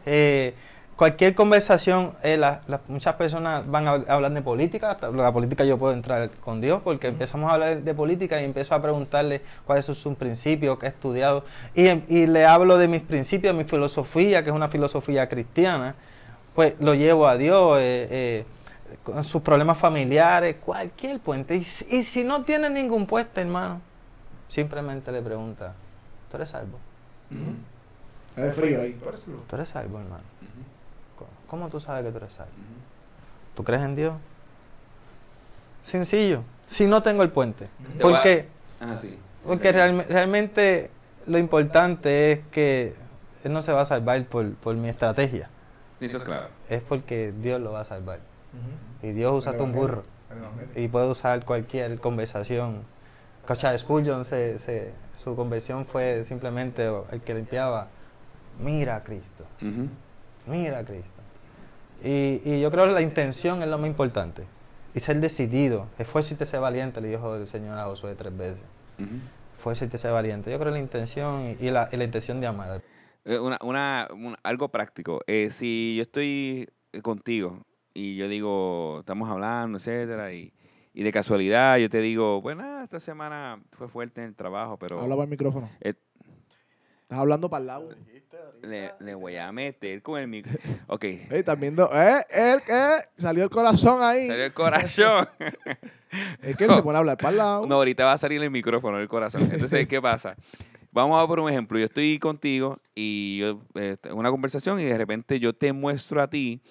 Eh, 0.06 0.54
cualquier 0.96 1.36
conversación, 1.36 2.13
eh, 2.24 2.38
la- 2.38 2.62
la- 2.67 2.80
muchas 2.88 3.15
personas 3.15 3.69
van 3.69 3.88
a 3.89 3.96
hab- 3.96 4.06
a 4.08 4.13
hablar 4.13 4.32
de 4.32 4.41
política, 4.41 4.91
hasta 4.91 5.12
la 5.12 5.34
política 5.34 5.65
yo 5.65 5.78
puedo 5.78 5.91
entrar 5.91 6.30
con 6.39 6.62
Dios 6.62 6.80
porque 6.82 7.08
empezamos 7.08 7.52
a 7.52 7.56
hablar 7.56 7.82
de 7.82 7.93
política 7.93 8.41
y 8.41 8.46
empiezo 8.46 8.74
a 8.74 8.82
preguntarle 8.82 9.41
cuáles 9.65 9.84
son 9.84 9.96
sus 9.96 10.15
principios, 10.15 10.80
qué 10.80 10.86
he 10.86 10.89
estudiado, 10.89 11.43
y, 11.76 11.88
em- 11.88 12.04
y 12.08 12.26
le 12.28 12.46
hablo 12.46 12.78
de 12.78 12.88
mis 12.88 13.02
principios, 13.02 13.54
mi 13.54 13.65
filosofía, 13.65 14.46
que 14.46 14.50
es 14.52 14.56
una 14.56 14.69
filosofía 14.69 15.28
cristiana, 15.28 15.96
pues 16.56 16.76
lo 16.80 16.93
llevo 16.93 17.28
a 17.28 17.36
Dios, 17.36 17.80
eh, 17.82 18.08
eh, 18.10 18.46
con 19.03 19.23
sus 19.23 19.41
problemas 19.41 19.77
familiares, 19.77 20.58
cualquier 20.63 21.19
puente. 21.19 21.56
Y, 21.56 21.63
si- 21.63 21.86
y 21.97 22.03
si 22.03 22.23
no 22.23 22.43
tiene 22.43 22.69
ningún 22.69 23.06
puente, 23.06 23.41
hermano, 23.41 23.82
simplemente 24.47 25.12
le 25.12 25.21
pregunta, 25.21 25.73
¿tú 26.29 26.38
eres 26.38 26.49
salvo? 26.49 26.77
Ujú. 27.32 28.41
Es 28.47 28.56
frío 28.56 28.82
ahí. 28.82 28.93
Tú 28.93 29.10
eres 29.10 29.21
frío. 29.21 29.36
¿Tú 29.47 29.56
eres 29.56 29.69
salvo, 29.69 29.99
hermano? 29.99 30.23
¿Cómo- 31.17 31.29
¿Cómo 31.47 31.69
tú 31.69 31.79
sabes 31.79 32.03
que 32.06 32.12
tú 32.12 32.17
eres 32.17 32.34
salvo? 32.34 32.51
¿Tú 33.56 33.63
crees 33.63 33.82
en 33.84 33.95
Dios? 33.95 34.13
Sencillo. 35.82 36.43
Si 36.67 36.88
no 36.88 37.03
tengo 37.03 37.23
el 37.23 37.29
puente. 37.29 37.67
Te 37.97 38.01
¿Por 38.01 38.12
voy 38.12 38.19
a- 38.19 38.23
qué? 38.23 38.47
Ajá, 38.79 38.97
sí. 38.99 39.17
Porque 39.43 39.71
realme- 39.71 40.06
realmente 40.08 40.89
lo 41.27 41.38
importante 41.38 42.32
es 42.32 42.39
que 42.51 42.95
Él 43.43 43.51
no 43.51 43.62
se 43.62 43.73
va 43.73 43.82
a 43.82 43.86
salvar 43.86 44.23
por, 44.25 44.53
por 44.56 44.75
mi 44.75 44.88
estrategia. 44.89 45.49
Eso 45.99 46.17
es 46.17 46.23
claro. 46.23 46.47
Es 46.69 46.82
porque 46.82 47.34
Dios 47.38 47.60
lo 47.62 47.71
va 47.73 47.82
a 47.82 47.86
salvar. 47.86 48.19
Y 49.02 49.12
Dios 49.12 49.34
usa 49.39 49.52
un 49.54 49.74
burro. 49.74 50.04
Y 50.76 50.88
puede 50.88 51.10
usar 51.10 51.44
cualquier 51.46 52.00
conversación. 52.00 52.82
Cocha 53.46 53.78
Spurgeon, 53.78 54.24
se, 54.26 54.58
se- 54.60 54.94
su 55.16 55.36
conversión 55.36 55.86
fue 55.86 56.24
simplemente 56.26 56.89
el 57.12 57.22
que 57.22 57.34
limpiaba. 57.36 57.88
Mira 58.63 58.96
a 58.98 59.04
Cristo. 59.04 59.46
Mira 60.48 60.80
a 60.80 60.84
Cristo. 60.86 61.10
Y, 62.04 62.42
y 62.46 62.62
yo 62.62 62.72
creo 62.72 62.86
que 62.88 62.94
la 62.94 63.02
intención 63.02 63.62
es 63.62 63.68
lo 63.68 63.78
más 63.78 63.88
importante. 63.88 64.44
Y 64.96 65.00
ser 65.00 65.20
decidido. 65.20 65.88
Esfuérzate, 65.98 66.46
ser 66.46 66.60
valiente, 66.62 67.02
le 67.02 67.10
dijo 67.10 67.36
el 67.36 67.48
Señor 67.48 67.78
a 67.78 67.86
Josué 67.86 68.16
tres 68.16 68.36
veces. 68.38 68.60
Ujú. 69.00 69.10
Esfuérzate, 69.58 69.98
ser 69.98 70.12
valiente. 70.12 70.52
Yo 70.52 70.60
creo 70.60 70.72
la 70.72 70.80
intención 70.80 71.56
y, 71.60 71.70
la, 71.72 71.89
y 71.92 71.98
la 71.98 72.04
intención 72.04 72.39
de 72.42 72.48
amar. 72.48 72.82
Eh, 73.26 73.39
Una, 73.39 73.58
una, 73.63 74.08
un- 74.12 74.36
algo 74.44 74.70
práctico. 74.70 75.22
Eh, 75.28 75.50
si 75.52 75.96
yo 75.98 76.04
estoy 76.04 76.70
contigo 77.02 77.66
y 77.93 78.15
yo 78.15 78.27
digo, 78.27 78.97
estamos 78.99 79.29
hablando, 79.29 79.77
etcétera, 79.77 80.34
y, 80.34 80.53
y 80.93 81.03
de 81.03 81.12
casualidad 81.12 81.77
yo 81.77 81.89
te 81.89 82.01
digo, 82.01 82.41
bueno, 82.41 82.84
esta 82.84 82.99
semana 82.99 83.60
fue 83.73 83.88
fuerte 83.88 84.21
en 84.21 84.27
el 84.27 84.36
trabajo, 84.36 84.77
pero 84.77 84.99
Habla 84.99 85.15
para 85.15 85.23
el 85.25 85.29
micrófono. 85.29 85.69
Eh, 85.82 85.93
Estás 87.03 87.19
hablando 87.19 87.49
para 87.49 87.62
el 87.62 87.67
lado. 87.67 87.89
le, 88.63 88.91
le 88.99 89.13
voy 89.13 89.36
a 89.36 89.51
meter 89.51 90.01
con 90.01 90.19
el 90.19 90.27
micro. 90.27 90.53
Ok, 90.88 91.03
Ey, 91.03 91.27
estás 91.32 91.60
viendo. 91.60 91.88
Eh, 91.93 92.23
él, 92.32 92.62
eh, 92.67 92.89
salió 93.17 93.43
el 93.43 93.49
corazón 93.51 94.01
ahí. 94.01 94.25
salió 94.25 94.45
el 94.45 94.53
corazón. 94.53 95.27
Es 96.43 96.56
que 96.56 96.65
él 96.65 96.69
se 96.75 96.84
pone 96.84 96.95
a 96.95 96.99
hablar 96.99 97.17
para 97.17 97.29
el 97.32 97.38
lado. 97.38 97.65
No, 97.65 97.75
ahorita 97.75 98.06
va 98.06 98.13
a 98.13 98.17
salir 98.19 98.41
el 98.41 98.51
micrófono, 98.51 98.99
el 98.99 99.08
corazón. 99.08 99.49
Entonces, 99.51 99.88
¿qué 99.88 99.99
pasa? 99.99 100.36
Vamos 100.91 101.21
a 101.21 101.25
por 101.27 101.39
un 101.39 101.49
ejemplo. 101.49 101.79
Yo 101.79 101.86
estoy 101.86 102.19
contigo 102.19 102.77
y 102.93 103.39
yo 103.39 103.62
eh, 103.73 103.97
en 104.03 104.13
una 104.15 104.29
conversación 104.29 104.79
y 104.79 104.84
de 104.84 104.95
repente 104.95 105.39
yo 105.39 105.53
te 105.53 105.73
muestro 105.73 106.21
a 106.21 106.29
ti 106.29 106.62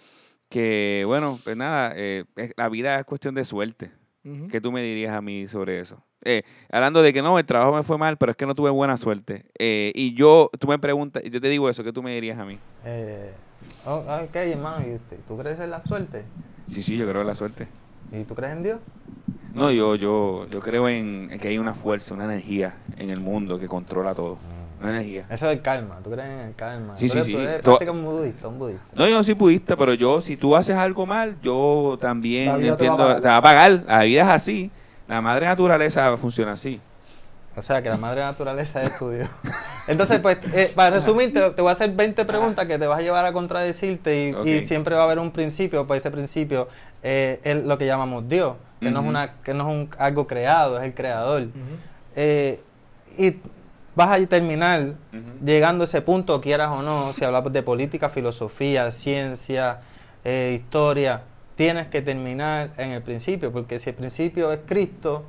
que, 0.52 1.04
bueno, 1.06 1.40
pues 1.42 1.56
nada, 1.56 1.94
eh, 1.96 2.24
la 2.56 2.68
vida 2.68 2.98
es 2.98 3.04
cuestión 3.06 3.34
de 3.34 3.44
suerte. 3.44 3.90
Ujú. 4.24 4.48
¿Qué 4.48 4.60
tú 4.60 4.70
me 4.70 4.82
dirías 4.82 5.14
a 5.14 5.22
mí 5.22 5.48
sobre 5.48 5.80
eso? 5.80 5.96
Eh, 6.24 6.42
hablando 6.70 7.00
de 7.02 7.12
que 7.12 7.22
no, 7.22 7.38
el 7.38 7.44
trabajo 7.46 7.74
me 7.74 7.82
fue 7.82 7.96
mal, 7.96 8.18
pero 8.18 8.30
es 8.32 8.36
que 8.36 8.44
no 8.46 8.54
tuve 8.54 8.68
buena 8.70 8.96
suerte. 8.98 9.46
Eh, 9.58 9.92
y 9.94 10.14
yo, 10.14 10.50
tú 10.60 10.68
me 10.68 10.78
preguntas, 10.78 11.22
yo 11.24 11.40
te 11.40 11.48
digo 11.48 11.68
eso, 11.70 11.82
¿qué 11.82 11.92
tú 11.92 12.02
me 12.02 12.12
dirías 12.14 12.38
a 12.38 12.44
mí? 12.44 12.58
Eh, 12.84 13.32
oh, 13.86 14.04
ok, 14.26 14.36
hermano, 14.36 14.86
¿y 14.86 14.94
usted- 14.94 15.18
¿tú 15.26 15.38
crees 15.38 15.58
en 15.58 15.70
la 15.70 15.84
suerte? 15.86 16.22
Sí, 16.66 16.82
sí, 16.82 16.96
yo 16.98 17.08
creo 17.08 17.22
en 17.22 17.26
la 17.26 17.34
suerte. 17.34 17.66
¿Y 18.12 18.22
tú 18.24 18.34
crees 18.34 18.52
en 18.52 18.62
Dios? 18.62 18.80
No, 19.54 19.70
yo, 19.70 19.96
yo, 19.96 20.46
yo 20.50 20.60
creo 20.60 20.86
en, 20.88 21.28
en 21.32 21.38
que 21.40 21.48
hay 21.48 21.58
una 21.58 21.72
fuerza, 21.74 22.12
una 22.14 22.24
energía 22.24 22.74
en 22.98 23.08
el 23.10 23.20
mundo 23.20 23.58
que 23.58 23.66
controla 23.68 24.14
todo. 24.14 24.38
Energía. 24.90 25.26
Eso 25.30 25.50
es 25.50 25.56
el 25.56 25.62
karma. 25.62 25.98
¿Tú 26.02 26.10
crees 26.10 26.28
en 26.28 26.38
el 26.40 26.54
karma? 26.54 26.96
Sí, 26.96 27.06
Tú 27.06 27.12
sí, 27.24 27.34
eres- 27.34 27.56
sí. 27.56 27.62
tú 27.62 27.76
eres 27.76 27.88
un 27.88 28.04
budista, 28.04 28.48
un 28.48 28.58
budista. 28.58 28.84
No, 28.94 29.06
yo 29.08 29.16
no 29.16 29.24
soy 29.24 29.34
budista, 29.34 29.76
pero 29.76 29.94
yo, 29.94 30.20
si 30.20 30.36
tú 30.36 30.56
haces 30.56 30.76
algo 30.76 31.06
mal, 31.06 31.36
yo 31.42 31.98
también 32.00 32.46
La 32.46 32.56
vida 32.56 32.76
te 32.76 32.88
va 32.88 32.94
a 32.94 32.96
entiendo, 32.96 33.22
te 33.22 33.28
va 33.28 33.36
a 33.36 33.42
pagar. 33.42 33.84
La 33.86 34.02
vida 34.02 34.22
es 34.22 34.28
así. 34.28 34.70
La 35.08 35.20
madre 35.20 35.46
naturaleza 35.46 36.16
funciona 36.16 36.52
así. 36.52 36.80
O 37.54 37.60
sea, 37.60 37.82
que 37.82 37.90
la 37.90 37.98
madre 37.98 38.22
naturaleza 38.22 38.82
es 38.82 38.96
tu 38.98 39.10
Dios. 39.10 39.28
Entonces, 39.86 40.20
pues, 40.20 40.38
eh, 40.54 40.72
para 40.74 40.96
resumir, 40.96 41.32
te, 41.32 41.50
te 41.50 41.60
voy 41.60 41.68
a 41.68 41.72
hacer 41.72 41.90
20 41.92 42.24
preguntas 42.24 42.66
que 42.66 42.78
te 42.78 42.86
vas 42.86 42.98
a 42.98 43.02
llevar 43.02 43.26
a 43.26 43.32
contradecirte 43.32 44.34
y, 44.44 44.60
siempre 44.60 44.94
va 44.94 45.02
a 45.02 45.04
haber 45.04 45.18
un 45.18 45.30
principio, 45.32 45.86
pues 45.86 45.98
ese 45.98 46.10
principio 46.10 46.68
eh, 47.02 47.40
es 47.44 47.56
lo 47.56 47.76
que 47.76 47.84
llamamos 47.84 48.26
Dios, 48.28 48.54
que 48.80 48.90
no 48.90 49.00
es 49.00 49.06
una 49.06 49.34
que 49.42 49.52
no 49.54 49.68
es 49.68 49.76
un, 49.76 49.90
algo 49.98 50.26
creado, 50.26 50.78
es 50.78 50.84
el 50.84 50.94
creador. 50.94 51.48
Eh, 52.16 52.60
y 53.18 53.36
vas 53.94 54.20
a 54.20 54.26
terminar 54.26 54.94
llegando 55.44 55.82
a 55.82 55.86
ese 55.86 56.02
punto, 56.02 56.40
quieras 56.40 56.70
o 56.70 56.82
no, 56.82 57.12
si 57.12 57.24
hablamos 57.24 57.52
de 57.52 57.62
política, 57.62 58.08
filosofía, 58.08 58.90
ciencia, 58.92 59.80
eh, 60.24 60.58
historia, 60.60 61.22
tienes 61.54 61.88
que 61.88 62.02
terminar 62.02 62.70
en 62.76 62.92
el 62.92 63.02
principio, 63.02 63.52
porque 63.52 63.78
si 63.78 63.90
el 63.90 63.96
principio 63.96 64.52
es 64.52 64.60
Cristo, 64.66 65.24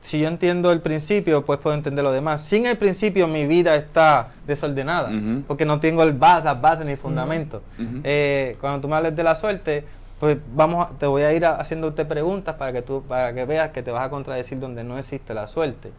si 0.00 0.20
yo 0.20 0.28
entiendo 0.28 0.70
el 0.70 0.80
principio, 0.80 1.44
pues 1.44 1.58
puedo 1.60 1.74
entender 1.74 2.04
lo 2.04 2.12
demás. 2.12 2.42
Sin 2.42 2.66
el 2.66 2.76
principio 2.76 3.26
mi 3.26 3.46
vida 3.46 3.74
está 3.74 4.32
desordenada, 4.46 5.10
porque 5.46 5.64
no 5.64 5.80
tengo 5.80 6.02
el 6.02 6.12
base, 6.12 6.44
las 6.44 6.60
bases 6.60 6.86
ni 6.86 6.96
fundamentos. 6.96 7.62
Ujú. 7.78 8.00
Eh, 8.04 8.56
cuando 8.60 8.80
tú 8.80 8.88
me 8.88 8.96
hables 8.96 9.16
de 9.16 9.22
la 9.22 9.34
suerte, 9.34 9.84
pues 10.20 10.36
vamos, 10.54 10.86
a- 10.86 10.90
te 10.98 11.06
voy 11.06 11.22
a 11.22 11.32
ir 11.32 11.44
a- 11.46 11.56
haciéndote 11.56 12.04
preguntas 12.04 12.56
para 12.56 12.72
que 12.72 12.82
tú, 12.82 13.02
para 13.02 13.32
que 13.32 13.44
veas 13.44 13.70
que 13.70 13.82
te 13.82 13.90
vas 13.90 14.02
a 14.04 14.10
contradecir 14.10 14.58
donde 14.58 14.82
no 14.84 14.98
existe 14.98 15.32
la 15.34 15.46
suerte. 15.46 15.92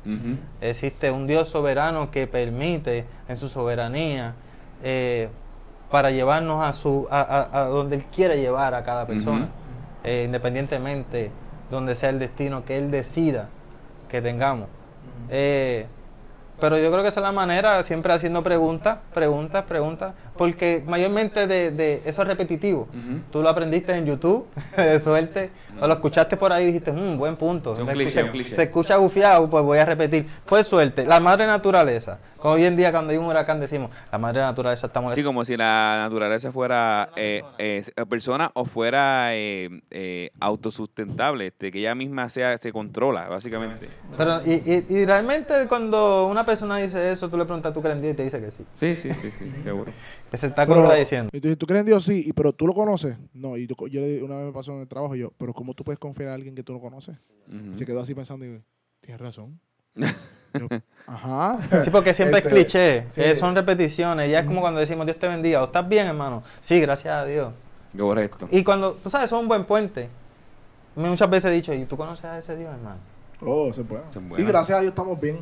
Existe 0.61 1.11
un 1.11 1.25
Dios 1.27 1.47
soberano 1.47 2.11
que 2.11 2.27
permite 2.27 3.05
en 3.27 3.37
su 3.37 3.47
soberanía 3.47 4.33
eh, 4.83 5.29
para 5.89 6.11
llevarnos 6.11 6.63
a, 6.65 6.73
su, 6.73 7.07
a, 7.09 7.19
a- 7.21 7.61
a 7.61 7.65
donde 7.65 7.97
Él 7.97 8.05
quiere 8.13 8.37
llevar 8.39 8.73
a 8.75 8.83
cada 8.83 9.07
persona, 9.07 9.45
Ujú. 9.45 9.51
eh, 10.03 10.23
independientemente 10.25 11.31
donde 11.71 11.95
sea 11.95 12.09
el 12.09 12.19
destino 12.19 12.63
que 12.65 12.77
Él 12.77 12.91
decida 12.91 13.47
que 14.07 14.21
tengamos. 14.21 14.67
Eh, 15.29 15.85
pero 16.59 16.77
yo 16.77 16.91
creo 16.91 17.01
que 17.03 17.09
esa 17.09 17.19
es 17.19 17.23
la 17.23 17.31
manera, 17.31 17.81
siempre 17.83 18.13
haciendo 18.13 18.43
preguntas, 18.43 18.99
preguntas, 19.13 19.63
preguntas, 19.65 20.13
porque 20.37 20.83
mayormente 20.87 21.47
de, 21.47 21.71
de 21.71 22.01
eso 22.05 22.21
es 22.21 22.27
repetitivo. 22.27 22.81
Ujú. 22.89 23.19
Tú 23.31 23.41
lo 23.41 23.49
aprendiste 23.49 23.95
en 23.95 24.05
YouTube, 24.05 24.47
de 24.77 24.99
suerte, 24.99 25.51
o 25.81 25.87
lo 25.87 25.93
escuchaste 25.93 26.37
por 26.37 26.51
ahí 26.53 26.63
y 26.63 26.67
dijiste, 26.67 26.91
"Mm, 26.91 27.17
buen 27.17 27.35
punto. 27.35 27.73
Es 27.73 27.79
un 27.79 27.87
Se 27.87 27.93
cliché, 27.93 28.09
escucha- 28.19 28.25
un 28.25 28.31
cliché. 28.31 28.53
Se 28.55 28.63
escucha 28.63 28.95
gufiado, 28.97 29.49
pues 29.49 29.63
voy 29.63 29.77
a 29.79 29.85
repetir. 29.85 30.25
Fue 30.45 30.63
suerte. 30.63 31.05
La 31.05 31.19
madre 31.19 31.45
naturaleza. 31.47 32.19
Como 32.37 32.53
hoy 32.53 32.63
en 32.63 32.77
día 32.77 32.89
cuando 32.91 33.11
hay 33.11 33.17
un 33.17 33.25
huracán 33.25 33.59
decimos, 33.59 33.91
la 34.13 34.17
madre 34.17 34.39
naturaleza 34.41 34.87
está 34.87 35.01
Sí, 35.01 35.03
molesta. 35.03 35.23
como 35.25 35.43
si 35.43 35.57
la 35.57 35.97
naturaleza 36.03 36.53
fuera 36.53 37.09
eh, 37.17 37.43
persona. 37.57 37.93
eh, 37.97 38.05
persona 38.05 38.51
o 38.53 38.63
fuera 38.63 39.35
eh, 39.35 39.69
eh, 39.91 40.29
autosustentable, 40.39 41.47
este, 41.47 41.69
que 41.71 41.79
ella 41.79 41.95
misma 41.95 42.29
sea, 42.29 42.57
se 42.57 42.71
controla, 42.71 43.27
básicamente. 43.27 43.89
Pero, 44.17 44.41
y, 44.45 44.53
y- 44.53 44.85
y 44.89 45.05
realmente 45.05 45.53
cuando 45.67 46.27
una 46.27 46.45
persona 46.49 46.77
dice 46.77 47.11
eso, 47.11 47.29
tú 47.29 47.37
le 47.37 47.45
preguntas, 47.45 47.73
¿tú 47.73 47.81
crees 47.81 47.95
en 47.97 48.01
Dios? 48.01 48.13
Y 48.13 48.17
te 48.17 48.23
dice 48.23 48.39
que 48.41 48.51
sí. 48.51 48.65
Sí, 48.75 48.95
sí, 48.95 49.13
sí, 49.13 49.31
sí, 49.31 49.49
seguro. 49.63 49.91
Que 50.29 50.37
se 50.37 50.47
está 50.47 50.65
Pero- 50.65 50.81
contradiciendo. 50.81 51.29
Y 51.33 51.39
tú, 51.39 51.47
dices, 51.47 51.57
¿tú 51.59 51.65
crees 51.67 51.81
en 51.81 51.85
Dios? 51.87 52.03
Sí, 52.03 52.23
y, 52.27 52.33
pero 52.33 52.53
tú 52.53 52.67
lo 52.67 52.73
conoces. 52.73 53.17
No, 53.33 53.57
y 53.57 53.67
yo, 53.67 53.75
yo 53.87 54.01
una 54.25 54.37
vez 54.37 54.45
me 54.47 54.51
pasó 54.51 54.71
en 54.73 54.81
el 54.81 54.87
trabajo 54.87 55.15
y 55.15 55.19
yo, 55.19 55.31
pero 55.37 55.53
¿cómo 55.53 55.73
tú 55.73 55.83
puedes 55.83 55.99
confiar 55.99 56.29
en 56.29 56.35
alguien 56.35 56.55
que 56.55 56.63
tú 56.63 56.73
no 56.73 56.79
conoces? 56.79 57.15
Se 57.77 57.85
quedó 57.85 58.01
así 58.01 58.13
pensando 58.13 58.45
y 58.45 58.61
tienes 59.01 59.19
razón. 59.21 59.59
Yo, 60.53 60.67
Ajá. 61.05 61.59
Sí, 61.83 61.91
porque 61.91 62.11
siempre 62.13 62.39
Este, 62.39 62.47
es 62.49 62.53
cliché, 62.55 63.05
sí. 63.13 63.21
eh, 63.21 63.35
son 63.35 63.55
repeticiones. 63.55 64.31
Ya 64.31 64.39
es 64.39 64.45
como 64.45 64.61
cuando 64.61 64.79
decimos, 64.79 65.05
Dios 65.05 65.17
te 65.19 65.27
bendiga, 65.27 65.61
o 65.61 65.65
estás 65.65 65.87
bien, 65.87 66.07
hermano. 66.07 66.41
Sí, 66.59 66.79
gracias 66.81 67.13
a 67.13 67.23
Dios. 67.25 67.53
Correcto. 67.95 68.47
Y 68.51 68.63
cuando, 68.63 68.93
tú 68.93 69.11
sabes, 69.11 69.25
eso 69.27 69.35
es 69.37 69.41
un 69.43 69.47
buen 69.47 69.65
puente. 69.65 70.09
Muchas 70.95 71.29
veces 71.29 71.51
he 71.51 71.53
dicho, 71.53 71.71
¿y 71.73 71.85
tú 71.85 71.95
conoces 71.97 72.25
a 72.25 72.37
ese 72.39 72.55
Dios, 72.55 72.71
hermano? 72.73 72.97
Oh, 73.41 73.71
se 73.73 73.83
puede. 73.83 74.01
Son 74.11 74.23
Sí, 74.35 74.43
gracias 74.43 74.77
a 74.77 74.81
Dios 74.81 74.89
estamos 74.91 75.19
bien. 75.21 75.37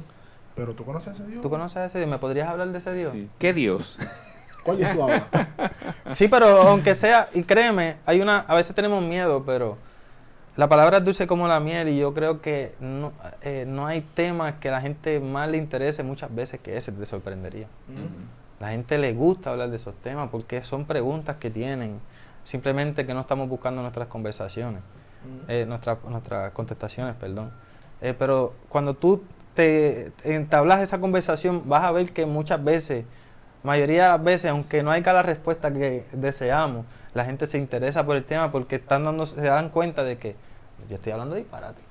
Pero 0.57 0.73
tú 0.73 0.83
conoces 0.83 1.09
a 1.09 1.11
ese 1.11 1.27
Dios. 1.27 1.41
¿Tú 1.41 1.49
conoces 1.49 1.77
a 1.77 1.85
ese 1.85 1.99
Dios? 1.99 2.09
¿Me 2.09 2.17
podrías 2.17 2.49
hablar 2.49 2.69
de 2.69 2.79
ese 2.79 2.91
Dios? 2.93 3.13
Sí. 3.13 3.29
¿Qué 3.37 3.53
Dios? 3.53 3.97
¿Cuál 4.63 4.77
Dios 4.77 4.91
tú 4.91 5.03
hablas? 5.03 5.23
Sí, 6.09 6.27
pero 6.27 6.47
aunque 6.63 6.95
sea, 6.95 7.29
y 7.33 7.43
créeme, 7.43 7.97
hay 8.05 8.21
una, 8.21 8.39
a 8.39 8.55
veces 8.55 8.75
tenemos 8.75 9.03
miedo, 9.03 9.43
pero 9.45 9.77
la 10.57 10.67
palabra 10.67 10.97
es 10.97 11.05
dulce 11.05 11.27
como 11.27 11.47
la 11.47 11.59
miel 11.59 11.89
y 11.89 11.99
yo 11.99 12.13
creo 12.15 12.41
que 12.41 12.73
no, 12.79 13.13
eh, 13.43 13.65
no 13.67 13.85
hay 13.85 14.01
temas 14.01 14.55
que 14.55 14.69
a 14.69 14.71
la 14.71 14.81
gente 14.81 15.19
más 15.19 15.47
le 15.47 15.57
interese 15.57 16.01
muchas 16.01 16.33
veces 16.33 16.59
que 16.59 16.75
ese, 16.75 16.91
te 16.91 17.05
sorprendería. 17.05 17.67
La 18.59 18.69
gente 18.69 18.97
le 18.97 19.13
gusta 19.13 19.51
hablar 19.51 19.69
de 19.69 19.75
esos 19.75 19.93
temas 19.95 20.29
porque 20.29 20.63
son 20.63 20.85
preguntas 20.85 21.35
que 21.35 21.51
tienen, 21.51 21.99
simplemente 22.43 23.05
que 23.05 23.13
no 23.13 23.21
estamos 23.21 23.47
buscando 23.47 23.83
nuestras 23.83 24.07
conversaciones, 24.07 24.81
eh, 25.47 25.65
nuestras, 25.67 26.03
nuestras 26.05 26.51
contestaciones, 26.53 27.15
perdón. 27.15 27.51
Eh, 28.01 28.15
pero 28.17 28.55
cuando 28.69 28.95
tú 28.95 29.23
te 29.57 30.11
entablas 30.23 30.81
esa 30.83 30.99
conversación, 30.99 31.67
vas 31.67 31.83
a 31.83 31.91
ver 31.91 32.13
que 32.13 32.27
muchas 32.27 32.63
veces, 32.63 33.05
mayoría 33.63 34.03
de 34.03 34.09
las 34.09 34.23
veces, 34.23 34.51
aunque 34.51 34.83
no 34.83 34.91
haya 34.91 35.11
la 35.13 35.23
respuesta 35.23 35.73
que 35.73 36.05
deseamos, 36.11 36.85
la 37.15 37.25
gente 37.25 37.47
se 37.47 37.57
interesa 37.57 38.05
por 38.05 38.15
el 38.17 38.23
tema 38.23 38.51
porque 38.51 38.75
están 38.75 39.03
dando, 39.03 39.25
se 39.25 39.41
dan 39.41 39.69
cuenta 39.69 40.03
de 40.03 40.19
que 40.19 40.35
yo 40.87 40.95
estoy 40.95 41.11
hablando 41.11 41.33
de 41.33 41.41
disparate. 41.41 41.81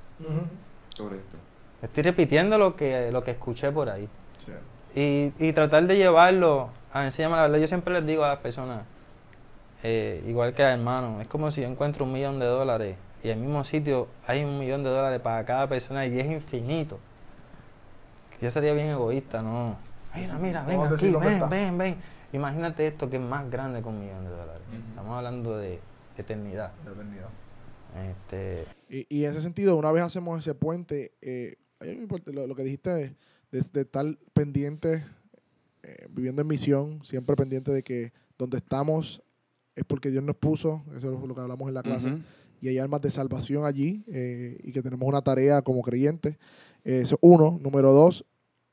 Correcto. 0.97 1.39
Estoy 1.83 2.05
repitiendo 2.05 2.57
lo 2.57 2.77
que, 2.77 3.11
lo 3.11 3.25
que 3.25 3.33
escuché 3.33 3.73
por 3.73 3.91
ahí. 3.91 4.09
Sí. 4.45 5.33
Y, 5.41 5.49
y 5.49 5.53
tratar 5.53 5.85
de 5.89 5.97
llevarlo 5.97 6.71
a 6.93 7.05
enseñarme 7.05 7.37
la 7.37 7.43
verdad. 7.43 7.59
Yo 7.59 7.67
siempre 7.67 7.93
les 7.93 8.07
digo 8.07 8.25
a 8.25 8.29
las 8.29 8.39
personas, 8.39 8.85
eh, 9.83 10.23
igual 10.29 10.55
que 10.55 10.63
a 10.63 10.73
hermanos, 10.73 11.21
es 11.21 11.27
como 11.27 11.51
si 11.51 11.63
yo 11.63 11.69
encuentro 11.69 12.05
un 12.05 12.13
millón 12.13 12.39
de 12.39 12.47
dólares 12.47 12.97
y 13.25 13.31
en 13.31 13.39
el 13.39 13.45
mismo 13.45 13.65
sitio 13.65 14.07
hay 14.25 14.45
un 14.45 14.57
millón 14.61 14.85
de 14.85 14.91
dólares 14.91 15.21
para 15.21 15.45
cada 15.45 15.69
persona 15.69 16.07
y 16.07 16.19
es 16.21 16.27
infinito. 16.27 17.01
Yo 18.41 18.51
sería 18.51 18.73
bien 18.75 18.89
egoísta, 18.89 19.43
¿no? 19.43 19.77
Mira, 20.15 20.39
mira, 20.39 20.65
ven 20.65 20.81
aquí, 20.81 21.07
ven, 21.21 21.51
ven, 21.51 21.79
ven. 21.79 21.97
Imagínate 22.33 22.87
esto 22.87 23.09
que 23.09 23.17
es 23.17 23.23
más 23.23 23.51
grande 23.51 23.83
que 23.83 23.89
un 23.89 23.99
millón 24.01 24.25
de 24.25 24.31
dólares. 24.31 24.63
Estamos 24.91 25.17
hablando 25.17 25.57
de 25.59 25.79
eternidad. 26.17 26.73
La 26.85 26.93
eternidad. 26.93 27.29
Este, 28.11 28.65
Y, 28.91 29.07
y 29.21 29.25
en 29.25 29.33
ese 29.33 29.43
sentido, 29.43 29.77
una 29.77 29.93
vez 29.93 30.03
hacemos 30.05 30.39
ese 30.41 30.55
puente, 30.55 31.13
eh, 31.23 31.57
lo, 32.27 32.47
lo 32.47 32.55
que 32.55 32.63
dijiste 32.65 32.91
de, 32.91 33.15
de- 33.53 33.61
de 33.73 33.81
estar 33.81 34.05
pendiente, 34.35 35.05
eh, 35.83 36.07
viviendo 36.11 36.43
en 36.43 36.49
misión, 36.49 37.03
siempre 37.05 37.37
pendiente 37.37 37.73
de 37.73 37.83
que 37.83 38.13
donde 38.39 38.59
estamos 38.59 39.23
es 39.75 39.85
porque 39.85 40.11
Dios 40.11 40.23
nos 40.25 40.37
puso, 40.37 40.83
eso 40.97 41.15
es 41.15 41.29
lo 41.29 41.35
que 41.35 41.41
hablamos 41.41 41.69
en 41.69 41.75
la 41.75 41.83
clase, 41.83 42.19
y 42.63 42.69
hay 42.69 42.79
almas 42.79 43.01
de 43.03 43.11
salvación 43.11 43.65
allí 43.67 44.03
eh, 44.09 44.59
y 44.65 44.73
que 44.73 44.83
tenemos 44.83 45.07
una 45.07 45.21
tarea 45.23 45.61
como 45.63 45.83
creyentes. 45.83 46.37
Eso 46.87 47.19
uno. 47.21 47.59
Número 47.61 47.93
dos, 47.93 48.25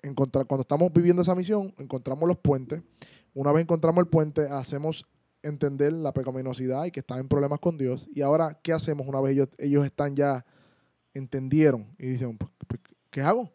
encontrar, 0.01 0.45
cuando 0.45 0.61
estamos 0.61 0.91
viviendo 0.93 1.21
esa 1.23 1.35
misión, 1.35 1.73
encontramos 1.77 2.27
los 2.27 2.37
puentes. 2.37 2.81
Una 3.33 3.51
vez 3.51 3.63
encontramos 3.63 4.03
el 4.03 4.09
puente, 4.09 4.47
hacemos 4.49 5.05
entender 5.41 5.91
la 5.91 6.13
pecaminosidad 6.13 6.85
y 6.85 6.91
que 6.91 6.99
están 7.01 7.19
en 7.19 7.27
problemas 7.27 7.59
con 7.59 7.77
Dios. 7.77 8.07
Y 8.13 8.21
ahora, 8.21 8.59
¿qué 8.61 8.71
hacemos 8.71 9.07
una 9.07 9.19
vez 9.19 9.33
ellos, 9.33 9.49
ellos 9.57 9.83
están 9.85 10.15
ya, 10.15 10.45
entendieron 11.13 11.87
y 11.97 12.07
dicen, 12.07 12.37
"Pues, 12.37 12.49
pues, 12.67 12.81
¿qué 13.11 13.21
hago? 13.21 13.51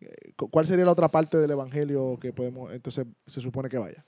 Eh, 0.00 0.32
cu- 0.36 0.48
¿Cuál 0.50 0.66
sería 0.66 0.84
la 0.84 0.92
otra 0.92 1.10
parte 1.10 1.38
del 1.38 1.50
evangelio 1.50 2.18
que 2.20 2.32
podemos, 2.32 2.72
entonces 2.72 3.06
se 3.26 3.40
supone 3.40 3.68
que 3.68 3.78
vaya? 3.78 4.04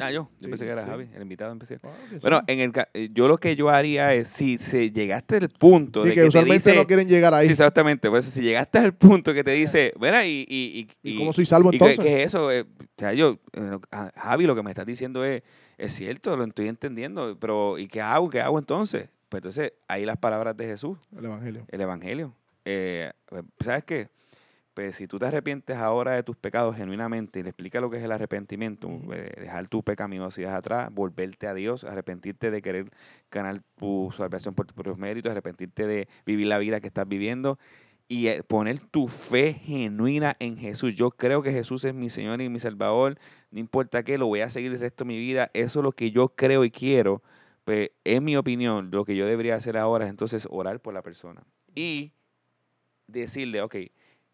Ah, 0.00 0.10
yo. 0.10 0.28
Yo 0.40 0.46
Sí, 0.46 0.48
pensé 0.48 0.64
que 0.64 0.70
era 0.72 0.84
sí. 0.84 0.90
Javi, 0.90 1.08
el 1.14 1.22
invitado 1.22 1.52
especial. 1.52 1.80
Ah, 1.84 1.92
sí. 2.10 2.16
Bueno, 2.20 2.42
en 2.46 2.60
el, 2.60 2.72
eh, 2.94 3.10
yo 3.12 3.28
lo 3.28 3.38
que 3.38 3.54
yo 3.54 3.68
haría 3.70 4.12
es, 4.14 4.28
si 4.28 4.58
se 4.58 4.90
llegaste 4.90 5.36
al 5.36 5.48
punto 5.48 6.02
de 6.02 6.10
que, 6.10 6.14
que, 6.16 6.20
te 6.22 6.28
usualmente 6.28 6.70
dice... 6.70 6.74
no 6.80 6.86
quieren 6.86 7.08
llegar 7.08 7.32
ahí. 7.34 7.46
Sí, 7.46 7.52
exactamente. 7.52 8.10
Pues 8.10 8.24
si 8.24 8.42
llegaste 8.42 8.78
al 8.78 8.94
punto 8.94 9.32
que 9.32 9.44
te 9.44 9.52
dice, 9.52 9.92
mira, 10.00 10.26
y... 10.26 10.44
¿Y, 10.48 10.88
¿Y 11.02 11.18
cómo 11.18 11.32
soy 11.32 11.46
salvo 11.46 11.72
entonces? 11.72 11.98
qué 12.00 12.20
es 12.22 12.26
eso? 12.26 12.50
Eh, 12.50 12.62
o 12.62 12.66
sea, 12.98 13.12
yo, 13.12 13.38
eh, 13.52 13.78
ah, 13.92 14.10
Javi, 14.16 14.46
lo 14.46 14.56
que 14.56 14.62
me 14.64 14.70
estás 14.70 14.86
diciendo 14.86 15.24
es, 15.24 15.42
es 15.78 15.92
cierto, 15.92 16.36
lo 16.36 16.44
estoy 16.44 16.68
entendiendo, 16.68 17.36
pero 17.38 17.78
¿y 17.78 17.86
qué 17.86 18.00
hago? 18.00 18.30
¿Qué 18.30 18.40
hago 18.40 18.58
entonces? 18.58 19.08
Pues 19.28 19.40
entonces, 19.40 19.72
ahí 19.88 20.04
las 20.04 20.16
palabras 20.16 20.56
de 20.56 20.66
Jesús, 20.66 20.98
El 21.16 21.24
evangelio. 21.26 21.64
el 21.68 21.80
Evangelio. 21.80 22.34
Eh, 22.64 23.12
pues, 23.26 23.44
¿Sabes 23.60 23.84
qué? 23.84 24.08
Pues 24.74 24.96
si 24.96 25.06
tú 25.06 25.20
te 25.20 25.26
arrepientes 25.26 25.76
ahora 25.76 26.12
de 26.12 26.24
tus 26.24 26.36
pecados 26.36 26.76
genuinamente 26.76 27.38
y 27.38 27.42
le 27.44 27.50
explicas 27.50 27.80
lo 27.80 27.90
que 27.90 27.98
es 27.98 28.02
el 28.02 28.10
arrepentimiento, 28.10 28.88
eh, 29.12 29.32
dejar 29.40 29.68
tu 29.68 29.84
pecaminosidad 29.84 30.56
atrás, 30.56 30.92
volverte 30.92 31.46
a 31.46 31.54
Dios, 31.54 31.84
arrepentirte 31.84 32.50
de 32.50 32.60
querer 32.60 32.90
ganar 33.30 33.62
tu 33.78 34.12
salvación 34.16 34.54
por 34.56 34.66
tus 34.66 34.74
propios 34.74 34.98
méritos, 34.98 35.30
arrepentirte 35.30 35.86
de 35.86 36.08
vivir 36.26 36.48
la 36.48 36.58
vida 36.58 36.80
que 36.80 36.88
estás 36.88 37.06
viviendo 37.06 37.56
y 38.08 38.26
eh, 38.26 38.42
poner 38.42 38.80
tu 38.80 39.06
fe 39.06 39.54
genuina 39.54 40.36
en 40.40 40.56
Jesús. 40.56 40.96
Yo 40.96 41.12
creo 41.12 41.40
que 41.40 41.52
Jesús 41.52 41.84
es 41.84 41.94
mi 41.94 42.10
Señor 42.10 42.40
y 42.40 42.48
mi 42.48 42.58
Salvador, 42.58 43.16
no 43.52 43.60
importa 43.60 44.02
qué, 44.02 44.18
lo 44.18 44.26
voy 44.26 44.40
a 44.40 44.50
seguir 44.50 44.72
el 44.72 44.80
resto 44.80 45.04
de 45.04 45.08
mi 45.08 45.18
vida, 45.18 45.52
eso 45.54 45.78
es 45.78 45.84
lo 45.84 45.92
que 45.92 46.10
yo 46.10 46.30
creo 46.30 46.64
y 46.64 46.72
quiero. 46.72 47.22
Pues 47.64 47.90
en 48.02 48.24
mi 48.24 48.36
opinión, 48.36 48.90
lo 48.90 49.04
que 49.04 49.14
yo 49.14 49.24
debería 49.24 49.54
hacer 49.54 49.76
ahora 49.76 50.04
es 50.04 50.10
entonces 50.10 50.48
orar 50.50 50.80
por 50.80 50.92
la 50.92 51.02
persona 51.02 51.44
y 51.76 52.12
decirle, 53.06 53.62
ok, 53.62 53.76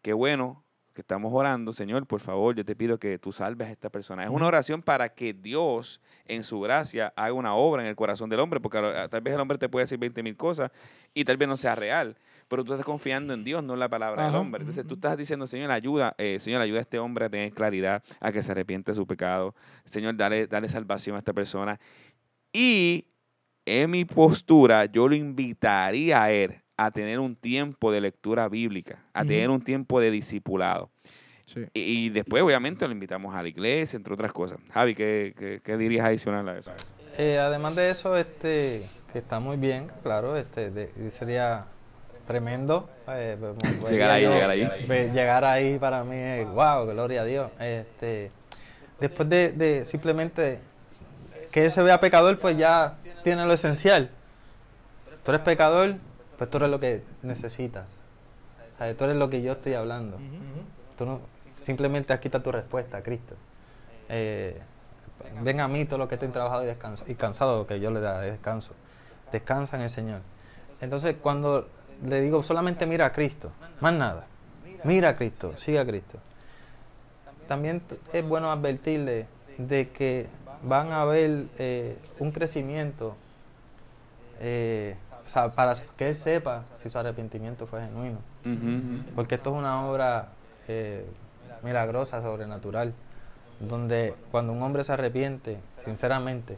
qué 0.01 0.13
bueno 0.13 0.63
que 0.93 1.01
estamos 1.01 1.31
orando, 1.33 1.71
Señor, 1.71 2.05
por 2.05 2.19
favor, 2.19 2.55
yo 2.55 2.65
te 2.65 2.75
pido 2.75 2.99
que 2.99 3.17
tú 3.17 3.31
salves 3.31 3.69
a 3.69 3.71
esta 3.71 3.89
persona. 3.89 4.23
Es 4.23 4.29
una 4.29 4.47
oración 4.47 4.81
para 4.81 5.09
que 5.09 5.33
Dios, 5.33 6.01
en 6.25 6.43
su 6.43 6.59
gracia, 6.59 7.13
haga 7.15 7.33
una 7.33 7.55
obra 7.55 7.81
en 7.81 7.87
el 7.87 7.95
corazón 7.95 8.29
del 8.29 8.39
hombre, 8.41 8.59
porque 8.59 8.79
tal 9.09 9.21
vez 9.21 9.33
el 9.33 9.39
hombre 9.39 9.57
te 9.57 9.69
puede 9.69 9.85
decir 9.85 9.97
20 9.97 10.21
mil 10.21 10.35
cosas 10.35 10.69
y 11.13 11.23
tal 11.23 11.37
vez 11.37 11.47
no 11.47 11.55
sea 11.57 11.75
real, 11.75 12.17
pero 12.49 12.65
tú 12.65 12.73
estás 12.73 12.85
confiando 12.85 13.33
en 13.33 13.45
Dios, 13.45 13.63
no 13.63 13.73
en 13.73 13.79
la 13.79 13.87
palabra 13.87 14.25
del 14.25 14.35
hombre. 14.35 14.61
Entonces 14.61 14.85
tú 14.85 14.95
estás 14.95 15.17
diciendo, 15.17 15.47
Señor, 15.47 15.71
ayuda, 15.71 16.13
eh, 16.17 16.37
Señor, 16.41 16.61
ayuda 16.61 16.79
a 16.79 16.81
este 16.81 16.99
hombre 16.99 17.25
a 17.25 17.29
tener 17.29 17.53
claridad, 17.53 18.03
a 18.19 18.31
que 18.33 18.43
se 18.43 18.51
arrepiente 18.51 18.91
de 18.91 18.95
su 18.95 19.07
pecado. 19.07 19.55
Señor, 19.85 20.17
dale, 20.17 20.47
dale 20.47 20.67
salvación 20.67 21.15
a 21.15 21.19
esta 21.19 21.31
persona. 21.31 21.79
Y 22.51 23.07
en 23.65 23.89
mi 23.89 24.03
postura, 24.03 24.85
yo 24.85 25.07
lo 25.07 25.15
invitaría 25.15 26.21
a 26.21 26.31
él 26.31 26.60
a 26.85 26.91
tener 26.91 27.19
un 27.19 27.35
tiempo 27.35 27.91
de 27.91 28.01
lectura 28.01 28.47
bíblica, 28.49 28.99
a 29.13 29.23
tener 29.23 29.49
un 29.49 29.61
tiempo 29.61 29.99
de 29.99 30.11
discipulado. 30.11 30.89
Sí. 31.45 31.65
Y, 31.73 31.79
y 32.05 32.09
después, 32.09 32.41
obviamente, 32.43 32.85
lo 32.87 32.93
invitamos 32.93 33.35
a 33.35 33.41
la 33.43 33.49
iglesia, 33.49 33.97
entre 33.97 34.13
otras 34.13 34.31
cosas. 34.31 34.57
Javi, 34.71 34.95
¿qué, 34.95 35.33
qué, 35.37 35.61
qué 35.63 35.77
dirías 35.77 36.05
adicional 36.05 36.47
a 36.47 36.57
eso? 36.57 36.71
Eh, 37.17 37.37
además 37.39 37.75
de 37.75 37.89
eso, 37.89 38.15
este, 38.15 38.87
que 39.11 39.19
está 39.19 39.39
muy 39.39 39.57
bien, 39.57 39.87
claro, 40.01 40.37
este, 40.37 40.71
de- 40.71 41.11
sería 41.11 41.65
tremendo. 42.25 42.89
eh, 43.09 43.35
Llegar 43.89 44.11
ahí, 44.11 44.23
yo- 44.23 44.33
llegar 44.33 44.49
ahí. 44.49 44.85
ve- 44.87 45.11
llegar 45.13 45.43
ahí 45.43 45.77
para 45.77 46.03
mí 46.05 46.15
es, 46.15 46.47
wow, 46.47 46.85
gloria 46.85 47.21
a 47.21 47.25
Dios. 47.25 47.51
Este, 47.59 48.31
después 48.99 49.27
de, 49.27 49.51
de 49.51 49.83
simplemente 49.85 50.59
que 51.51 51.65
él 51.65 51.71
se 51.71 51.83
vea 51.83 51.99
pecador, 51.99 52.39
pues 52.39 52.55
ya 52.57 52.95
tiene 53.23 53.45
lo 53.45 53.51
esencial. 53.53 54.09
Tú 55.25 55.31
eres 55.31 55.41
pecador, 55.43 55.95
pues 56.41 56.49
tú 56.49 56.57
eres 56.57 56.71
lo 56.71 56.79
que 56.79 57.03
necesitas. 57.21 57.99
O 58.73 58.77
sea, 58.79 58.97
tú 58.97 59.03
eres 59.03 59.15
lo 59.15 59.29
que 59.29 59.43
yo 59.43 59.51
estoy 59.51 59.75
hablando. 59.75 60.17
Tú 60.97 61.05
no, 61.05 61.19
simplemente 61.53 62.13
aquí 62.13 62.29
está 62.29 62.41
tu 62.41 62.51
respuesta 62.51 63.03
Cristo. 63.03 63.35
Eh, 64.09 64.59
ven 65.43 65.59
a 65.59 65.67
mí 65.67 65.85
todos 65.85 65.99
los 65.99 66.07
que 66.09 66.15
estén 66.15 66.31
trabajados 66.31 66.63
y, 66.63 66.67
descansa- 66.67 67.05
y 67.07 67.13
cansados, 67.13 67.67
que 67.67 67.79
yo 67.79 67.91
le 67.91 67.99
da 67.99 68.21
descanso. 68.21 68.73
Descansa 69.31 69.75
en 69.75 69.83
el 69.83 69.91
Señor. 69.91 70.21
Entonces, 70.81 71.15
cuando 71.21 71.67
le 72.03 72.19
digo 72.21 72.41
solamente 72.41 72.87
mira 72.87 73.05
a 73.05 73.11
Cristo, 73.11 73.51
más 73.79 73.93
nada. 73.93 74.25
Mira 74.83 75.09
a 75.09 75.15
Cristo, 75.15 75.55
sigue 75.57 75.77
a 75.77 75.85
Cristo. 75.85 76.17
También 77.47 77.83
es 78.13 78.27
bueno 78.27 78.51
advertirle 78.51 79.27
de 79.59 79.89
que 79.91 80.25
van 80.63 80.91
a 80.91 81.03
haber 81.03 81.45
eh, 81.59 81.99
un 82.17 82.31
crecimiento 82.31 83.15
eh, 84.39 84.95
sea, 85.31 85.49
para 85.49 85.73
que 85.97 86.09
él 86.09 86.15
sepa 86.15 86.65
si 86.81 86.89
su 86.89 86.97
arrepentimiento 86.97 87.67
fue 87.67 87.81
genuino. 87.81 88.19
Porque 89.15 89.35
esto 89.35 89.51
es 89.51 89.55
una 89.55 89.87
obra 89.87 90.29
eh, 90.67 91.05
milagrosa, 91.63 92.21
sobrenatural, 92.21 92.93
donde 93.59 94.15
cuando 94.31 94.53
un 94.53 94.61
hombre 94.61 94.83
se 94.83 94.93
arrepiente, 94.93 95.59
sinceramente, 95.83 96.57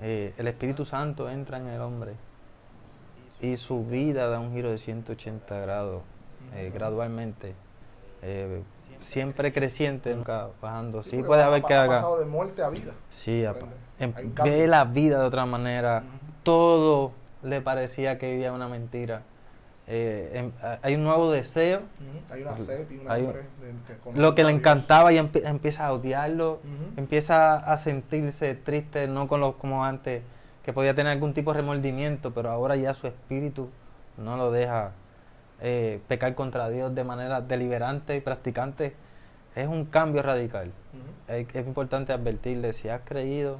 eh, 0.00 0.32
el 0.38 0.46
Espíritu 0.46 0.84
Santo 0.84 1.28
entra 1.28 1.58
en 1.58 1.66
el 1.66 1.80
hombre 1.80 2.12
y 3.40 3.56
su 3.56 3.84
vida 3.84 4.28
da 4.28 4.38
un 4.38 4.52
giro 4.52 4.70
de 4.70 4.78
180 4.78 5.58
grados 5.60 6.02
eh, 6.54 6.70
gradualmente, 6.72 7.54
eh, 8.22 8.62
siempre 9.00 9.52
creciente, 9.52 10.14
nunca 10.14 10.48
bajando. 10.62 11.02
Sí, 11.02 11.22
puede 11.22 11.42
haber 11.42 11.62
que 11.62 11.74
haga. 11.74 12.04
de 12.18 12.24
muerte 12.24 12.62
a 12.62 12.68
vida. 12.68 12.92
Sí, 13.10 13.44
ve 14.44 14.66
la 14.66 14.84
vida 14.84 15.20
de 15.20 15.26
otra 15.26 15.46
manera. 15.46 16.02
Todo 16.42 17.12
le 17.42 17.60
parecía 17.60 18.18
que 18.18 18.32
vivía 18.32 18.52
una 18.52 18.68
mentira. 18.68 19.22
Eh, 19.90 20.30
em- 20.34 20.52
hay 20.82 20.94
un 20.96 21.04
nuevo 21.04 21.30
deseo. 21.32 21.80
Hay 22.30 22.42
una 22.42 22.56
sed 22.56 22.90
y 22.90 22.98
un 22.98 23.10
Hay 23.10 23.22
un- 23.22 23.28
hambre 23.28 23.44
Lo 24.14 24.34
que 24.34 24.44
le 24.44 24.50
encantaba 24.52 25.12
y 25.12 25.18
empie- 25.18 25.46
empieza 25.48 25.86
a 25.86 25.92
odiarlo. 25.92 26.60
Empieza 26.96 27.56
a 27.56 27.76
sentirse 27.78 28.54
triste, 28.54 29.08
no 29.08 29.28
con 29.28 29.40
lo, 29.40 29.56
como 29.56 29.84
antes, 29.84 30.22
que 30.62 30.72
podía 30.74 30.94
tener 30.94 31.12
algún 31.12 31.32
tipo 31.32 31.52
de 31.52 31.60
remordimiento, 31.60 32.34
pero 32.34 32.50
ahora 32.50 32.76
ya 32.76 32.92
su 32.92 33.06
espíritu 33.06 33.70
no 34.18 34.36
lo 34.36 34.50
deja 34.50 34.92
eh, 35.60 36.00
pecar 36.06 36.34
contra 36.36 36.68
Dios 36.68 36.94
de 36.94 37.02
manera 37.02 37.40
deliberante 37.40 38.14
y 38.14 38.20
practicante. 38.20 38.94
Es 39.56 39.66
un 39.66 39.86
cambio 39.86 40.22
radical. 40.22 40.70
Es, 41.26 41.46
es 41.52 41.66
importante 41.66 42.12
advertirle, 42.12 42.72
si 42.74 42.88
has 42.90 43.00
creído, 43.04 43.58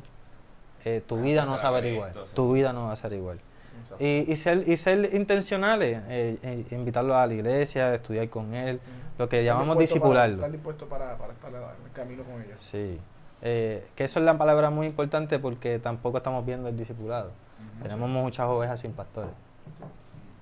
eh, 0.84 1.02
tu 1.04 1.16
Ah, 1.16 1.20
vida 1.22 1.44
no 1.44 1.52
va 1.52 1.56
a 1.56 1.70
correcto, 1.70 1.88
igual. 1.88 2.12
Tu 2.34 2.52
vida 2.52 2.72
no 2.72 2.86
va 2.86 2.92
a 2.92 2.96
ser 2.96 3.14
igual. 3.14 3.40
Y, 3.98 4.30
y 4.30 4.36
ser, 4.36 4.68
y 4.68 4.76
ser 4.76 5.14
intencionales, 5.14 6.02
eh, 6.08 6.38
eh, 6.42 6.64
invitarlo 6.70 7.16
a 7.16 7.26
la 7.26 7.34
iglesia, 7.34 7.94
estudiar 7.94 8.28
con 8.28 8.54
él, 8.54 8.80
lo 9.18 9.28
que 9.28 9.40
Estar 9.40 9.54
llamamos 9.54 9.78
disipularlo. 9.78 10.36
Estar 10.36 10.52
dispuesto 10.52 10.86
para, 10.86 11.16
para 11.18 11.32
estar 11.32 11.50
en 11.52 11.86
el 11.86 11.92
camino 11.92 12.22
con 12.24 12.42
ellos. 12.42 12.58
Sí. 12.60 12.98
Eh, 13.42 13.86
que 13.94 14.04
eso 14.04 14.18
es 14.18 14.24
la 14.24 14.36
palabra 14.36 14.70
muy 14.70 14.86
importante 14.86 15.38
porque 15.38 15.78
tampoco 15.78 16.18
estamos 16.18 16.44
viendo 16.44 16.68
el 16.68 16.76
discipulado. 16.76 17.30
Tenemos 17.82 18.08
muchas 18.08 18.48
ovejas 18.48 18.80
sin 18.80 18.92
pastores. 18.92 19.30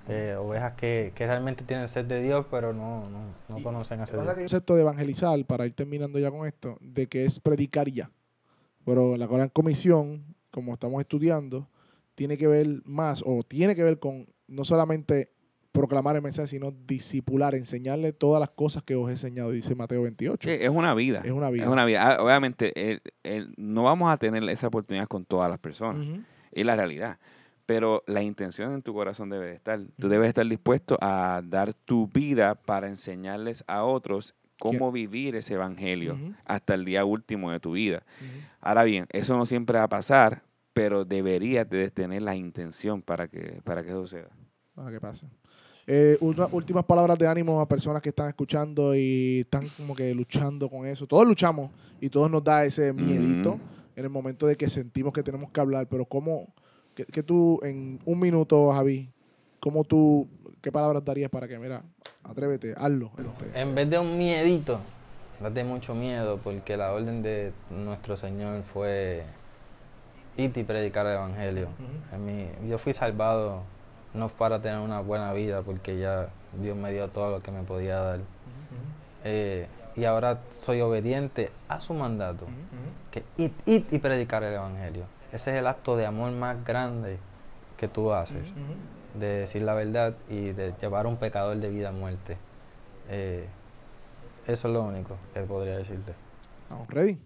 Eh, 0.09 0.37
ovejas 0.39 0.75
que, 0.75 1.13
que 1.15 1.27
realmente 1.27 1.65
tienen 1.65 1.89
sed 1.89 2.05
de 2.05 2.23
Dios, 2.23 2.47
pero 2.51 2.73
no, 2.73 3.09
no, 3.11 3.19
no 3.49 3.63
conocen 3.63 4.01
a 4.01 4.05
ese 4.05 4.17
Dios. 4.21 4.35
concepto 4.35 4.77
de 4.77 4.83
evangelizar, 4.83 5.45
para 5.47 5.67
ir 5.67 5.75
terminando 5.75 6.19
ya 6.19 6.31
con 6.31 6.47
esto, 6.47 6.79
de 6.81 7.09
que 7.09 7.25
es 7.25 7.41
predicar 7.41 7.91
ya. 7.91 8.11
Pero 8.85 9.17
la 9.17 9.27
gran 9.27 9.49
comisión, 9.49 10.23
como 10.53 10.75
estamos 10.75 11.01
estudiando, 11.01 11.67
tiene 12.17 12.37
que 12.37 12.49
ver 12.49 12.83
más, 12.85 13.23
o 13.25 13.45
tiene 13.45 13.77
que 13.77 13.85
ver 13.85 14.01
con 14.01 14.27
no 14.49 14.65
solamente 14.65 15.31
proclamar 15.71 16.17
el 16.17 16.23
mensaje, 16.23 16.49
sino 16.49 16.71
disipular, 16.73 17.55
enseñarle 17.55 18.13
todas 18.15 18.41
las 18.41 18.49
cosas 18.51 18.83
que 18.83 18.97
os 18.97 19.09
he 19.09 19.13
enseñado, 19.13 19.51
dice 19.51 19.75
Mateo 19.75 20.03
28. 20.03 20.49
Sí, 20.49 20.57
es 20.59 20.71
una 20.71 20.95
vida. 20.95 21.21
Es 21.25 21.31
una 21.33 21.51
vida. 21.51 21.65
Es 21.65 21.71
una 21.71 21.85
vida. 21.85 22.03
Ah, 22.17 22.23
Obviamente, 22.23 22.73
el- 22.93 23.03
el- 23.23 23.53
no 23.59 23.83
vamos 23.83 24.11
a 24.11 24.17
tener 24.17 24.43
esa 24.49 24.69
oportunidad 24.69 25.07
con 25.07 25.25
todas 25.27 25.51
las 25.51 25.59
personas. 25.59 26.07
Es 26.51 26.65
la 26.65 26.75
realidad. 26.77 27.19
Pero 27.67 28.03
la 28.07 28.23
intención 28.23 28.73
en 28.73 28.81
tu 28.83 28.95
corazón 28.95 29.29
debe 29.29 29.47
de 29.47 29.55
estar. 29.55 29.81
Tú 29.99 30.09
debes 30.09 30.29
estar 30.29 30.47
dispuesto 30.47 30.97
a 31.01 31.43
dar 31.45 31.75
tu 31.75 32.07
vida 32.09 32.55
para 32.55 32.89
enseñarles 32.89 33.63
a 33.67 33.83
otros 33.85 34.35
cómo 34.59 34.91
vivir 34.93 35.37
ese 35.37 35.55
evangelio 35.55 36.17
hasta 36.47 36.73
el 36.75 36.85
día 36.87 37.05
último 37.05 37.51
de 37.51 37.61
tu 37.61 37.73
vida. 37.73 38.03
Ahora 38.63 38.85
bien, 38.85 39.07
eso 39.13 39.37
no 39.37 39.45
siempre 39.45 39.77
va 39.77 39.85
a 39.85 39.89
pasar, 39.89 40.43
pero 40.77 41.07
deberías 41.07 41.67
de 41.71 41.91
tener 41.91 42.21
la 42.21 42.37
intención 42.37 43.01
para 43.01 43.27
que, 43.29 43.63
para 43.65 43.83
que 43.83 43.89
eso 43.89 44.03
suceda. 44.03 44.29
para 44.75 44.91
que 44.91 45.01
pase. 45.01 45.27
Eh, 45.87 46.19
una- 46.21 46.49
últimas 46.53 46.85
palabras 46.85 47.19
de 47.19 47.27
ánimo 47.27 47.63
a 47.63 47.67
personas 47.67 48.03
que 48.03 48.11
están 48.11 48.29
escuchando 48.29 48.95
y 48.95 49.41
están 49.41 49.67
como 49.75 49.97
que 49.97 50.15
luchando 50.15 50.69
con 50.69 50.85
eso. 50.87 51.07
Todos 51.07 51.27
luchamos 51.27 51.71
y 51.99 52.11
todos 52.11 52.31
nos 52.31 52.45
da 52.45 52.63
ese 52.67 52.93
miedito 52.93 53.59
en 53.95 54.05
el 54.05 54.11
momento 54.11 54.47
de 54.47 54.55
que 54.55 54.69
sentimos 54.69 55.15
que 55.15 55.23
tenemos 55.23 55.51
que 55.51 55.59
hablar, 55.59 55.87
pero 55.89 56.05
¿cómo, 56.05 56.53
que, 56.95 57.07
que 57.07 57.23
tú 57.23 57.59
en 57.63 57.99
un 58.05 58.19
minuto, 58.21 58.71
Javi, 58.71 59.09
cómo 59.61 59.83
tú, 59.83 60.29
qué 60.61 60.71
palabras 60.71 61.03
darías 61.03 61.31
para 61.31 61.49
que, 61.49 61.59
mira, 61.59 61.83
atrévete, 62.23 62.75
hazlo? 62.77 63.13
En 63.55 63.75
vez 63.75 63.89
de 63.89 63.99
un 63.99 64.19
miedito, 64.19 64.79
date 65.41 65.65
mucho 65.65 65.95
miedo 65.95 66.39
porque 66.45 66.77
la 66.77 66.93
orden 66.93 67.23
de 67.23 67.55
nuestro 67.71 68.15
Señor 68.15 68.63
fue 68.63 69.23
y 70.37 70.49
predicar 70.49 71.07
el 71.07 71.15
Evangelio. 71.15 71.69
En 72.13 72.25
mi- 72.25 72.69
yo 72.69 72.79
fui 72.79 72.93
salvado 72.93 73.63
no 74.15 74.29
para 74.29 74.61
tener 74.61 74.79
una 74.79 75.01
buena 75.01 75.33
vida 75.33 75.63
porque 75.63 75.99
ya 75.99 76.29
Dios 76.61 76.77
me 76.77 76.93
dio 76.93 77.09
todo 77.09 77.31
lo 77.31 77.41
que 77.41 77.51
me 77.51 77.63
podía 77.63 77.97
dar. 78.01 78.21
Eh, 79.25 79.67
y 79.97 80.05
ahora 80.05 80.41
soy 80.53 80.81
obediente 80.83 81.51
a 81.69 81.81
su 81.81 81.95
mandato, 81.95 82.47
que 83.11 83.25
ir, 83.39 83.53
ir 83.65 83.87
y 83.91 83.99
predicar 83.99 84.43
el 84.43 84.55
Evangelio. 84.55 85.05
Ese 85.33 85.51
es 85.53 85.57
el 85.57 85.67
acto 85.67 85.97
de 85.97 86.07
amor 86.07 86.31
más 86.33 86.63
grande 86.65 87.19
que 87.77 87.89
tú 87.89 88.13
haces, 88.13 88.53
de 89.19 89.27
decir 89.27 89.63
la 89.63 89.75
verdad 89.75 90.15
y 90.29 90.53
de 90.53 90.75
llevar 90.81 91.07
a 91.07 91.09
un 91.09 91.17
pecador 91.17 91.57
de 91.57 91.69
vida 91.71 91.89
a 91.89 91.93
muerte. 91.93 92.37
Eh, 93.09 93.47
eso 94.47 94.69
es 94.69 94.75
lo 94.75 94.83
único 94.83 95.17
que 95.35 95.41
podría 95.43 95.77
decirte. 95.79 96.15
Vamos, 96.71 96.89
ready. 96.89 97.19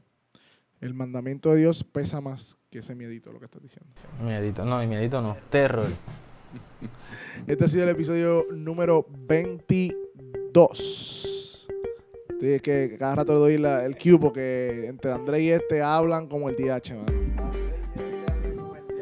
El 0.80 0.94
mandamiento 0.94 1.50
de 1.50 1.56
Dios 1.58 1.84
pesa 1.84 2.20
más 2.20 2.56
que 2.70 2.78
ese 2.78 2.94
miedito, 2.94 3.30
lo 3.32 3.38
que 3.40 3.46
estás 3.46 3.60
diciendo. 3.62 3.88
Miedito, 4.22 4.64
no, 4.64 4.80
y 4.82 4.86
miedito 4.86 5.20
no, 5.20 5.36
terror. 5.50 5.88
Este 7.46 7.64
ha 7.64 7.68
sido 7.68 7.82
el 7.84 7.90
episodio 7.90 8.46
número 8.52 9.06
22. 9.08 11.66
Sí, 12.40 12.52
es 12.52 12.62
que 12.62 12.96
cada 12.98 13.16
rato 13.16 13.34
le 13.34 13.38
doy 13.40 13.58
la- 13.58 13.84
el 13.84 13.96
cue 13.98 14.18
porque 14.18 14.86
entre 14.86 15.12
Andrés 15.12 15.42
y 15.42 15.50
este 15.50 15.82
hablan 15.82 16.26
como 16.28 16.48
el 16.48 16.56
DH, 16.56 16.94
mano. 16.94 17.12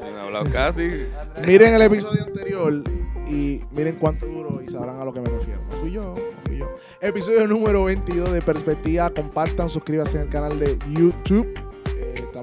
Han 0.03 0.19
hablado 0.19 0.47
casi. 0.51 1.05
Miren 1.47 1.75
el 1.75 1.83
episodio 1.83 2.25
anterior 2.25 2.83
y 3.29 3.61
miren 3.71 3.97
cuánto 3.97 4.27
duró 4.27 4.61
y 4.63 4.69
sabrán 4.71 4.99
a 5.01 5.05
lo 5.05 5.13
que 5.13 5.21
me 5.21 5.29
refiero. 5.29 5.61
No 5.71 5.77
fui 5.77 5.93
yo, 5.93 6.03
no 6.15 6.43
fui 6.47 6.57
yo. 6.59 6.67
Episodio 7.01 7.47
número 7.47 7.85
22 7.85 8.33
de 8.33 8.43
Perspectiva. 8.43 9.11
Compartan, 9.11 9.69
suscríbanse 9.69 10.17
en 10.17 10.23
el 10.25 10.29
canal 10.31 10.59
de 10.59 10.77
YouTube. 10.91 11.47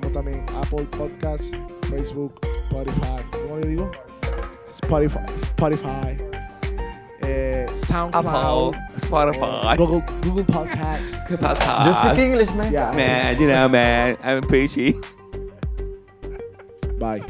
Estamos 0.06 0.26
también 0.26 0.46
en 0.48 0.56
Apple 0.56 0.86
Podcasts, 0.98 1.52
Facebook, 1.90 2.40
Spotify. 2.44 3.24
¿Cómo 3.32 3.58
le 3.58 3.68
digo? 3.70 3.92
Spotify. 4.68 5.20
Spotify. 5.36 6.18
Eh, 7.22 7.66
SoundCloud. 7.74 8.76
Spotify. 8.98 9.76
Google, 9.78 10.04
Google 10.22 10.44
Podcasts. 10.44 11.28
Podcast. 11.28 11.86
Just 11.88 12.04
speak 12.04 12.20
English, 12.20 12.54
man. 12.54 12.72
Yeah. 12.72 12.92
Man, 12.92 13.40
you 13.40 13.48
know, 13.48 13.68
man, 13.68 14.18
I'm 14.24 14.44
fishy. 14.48 14.96
Bye. 17.00 17.24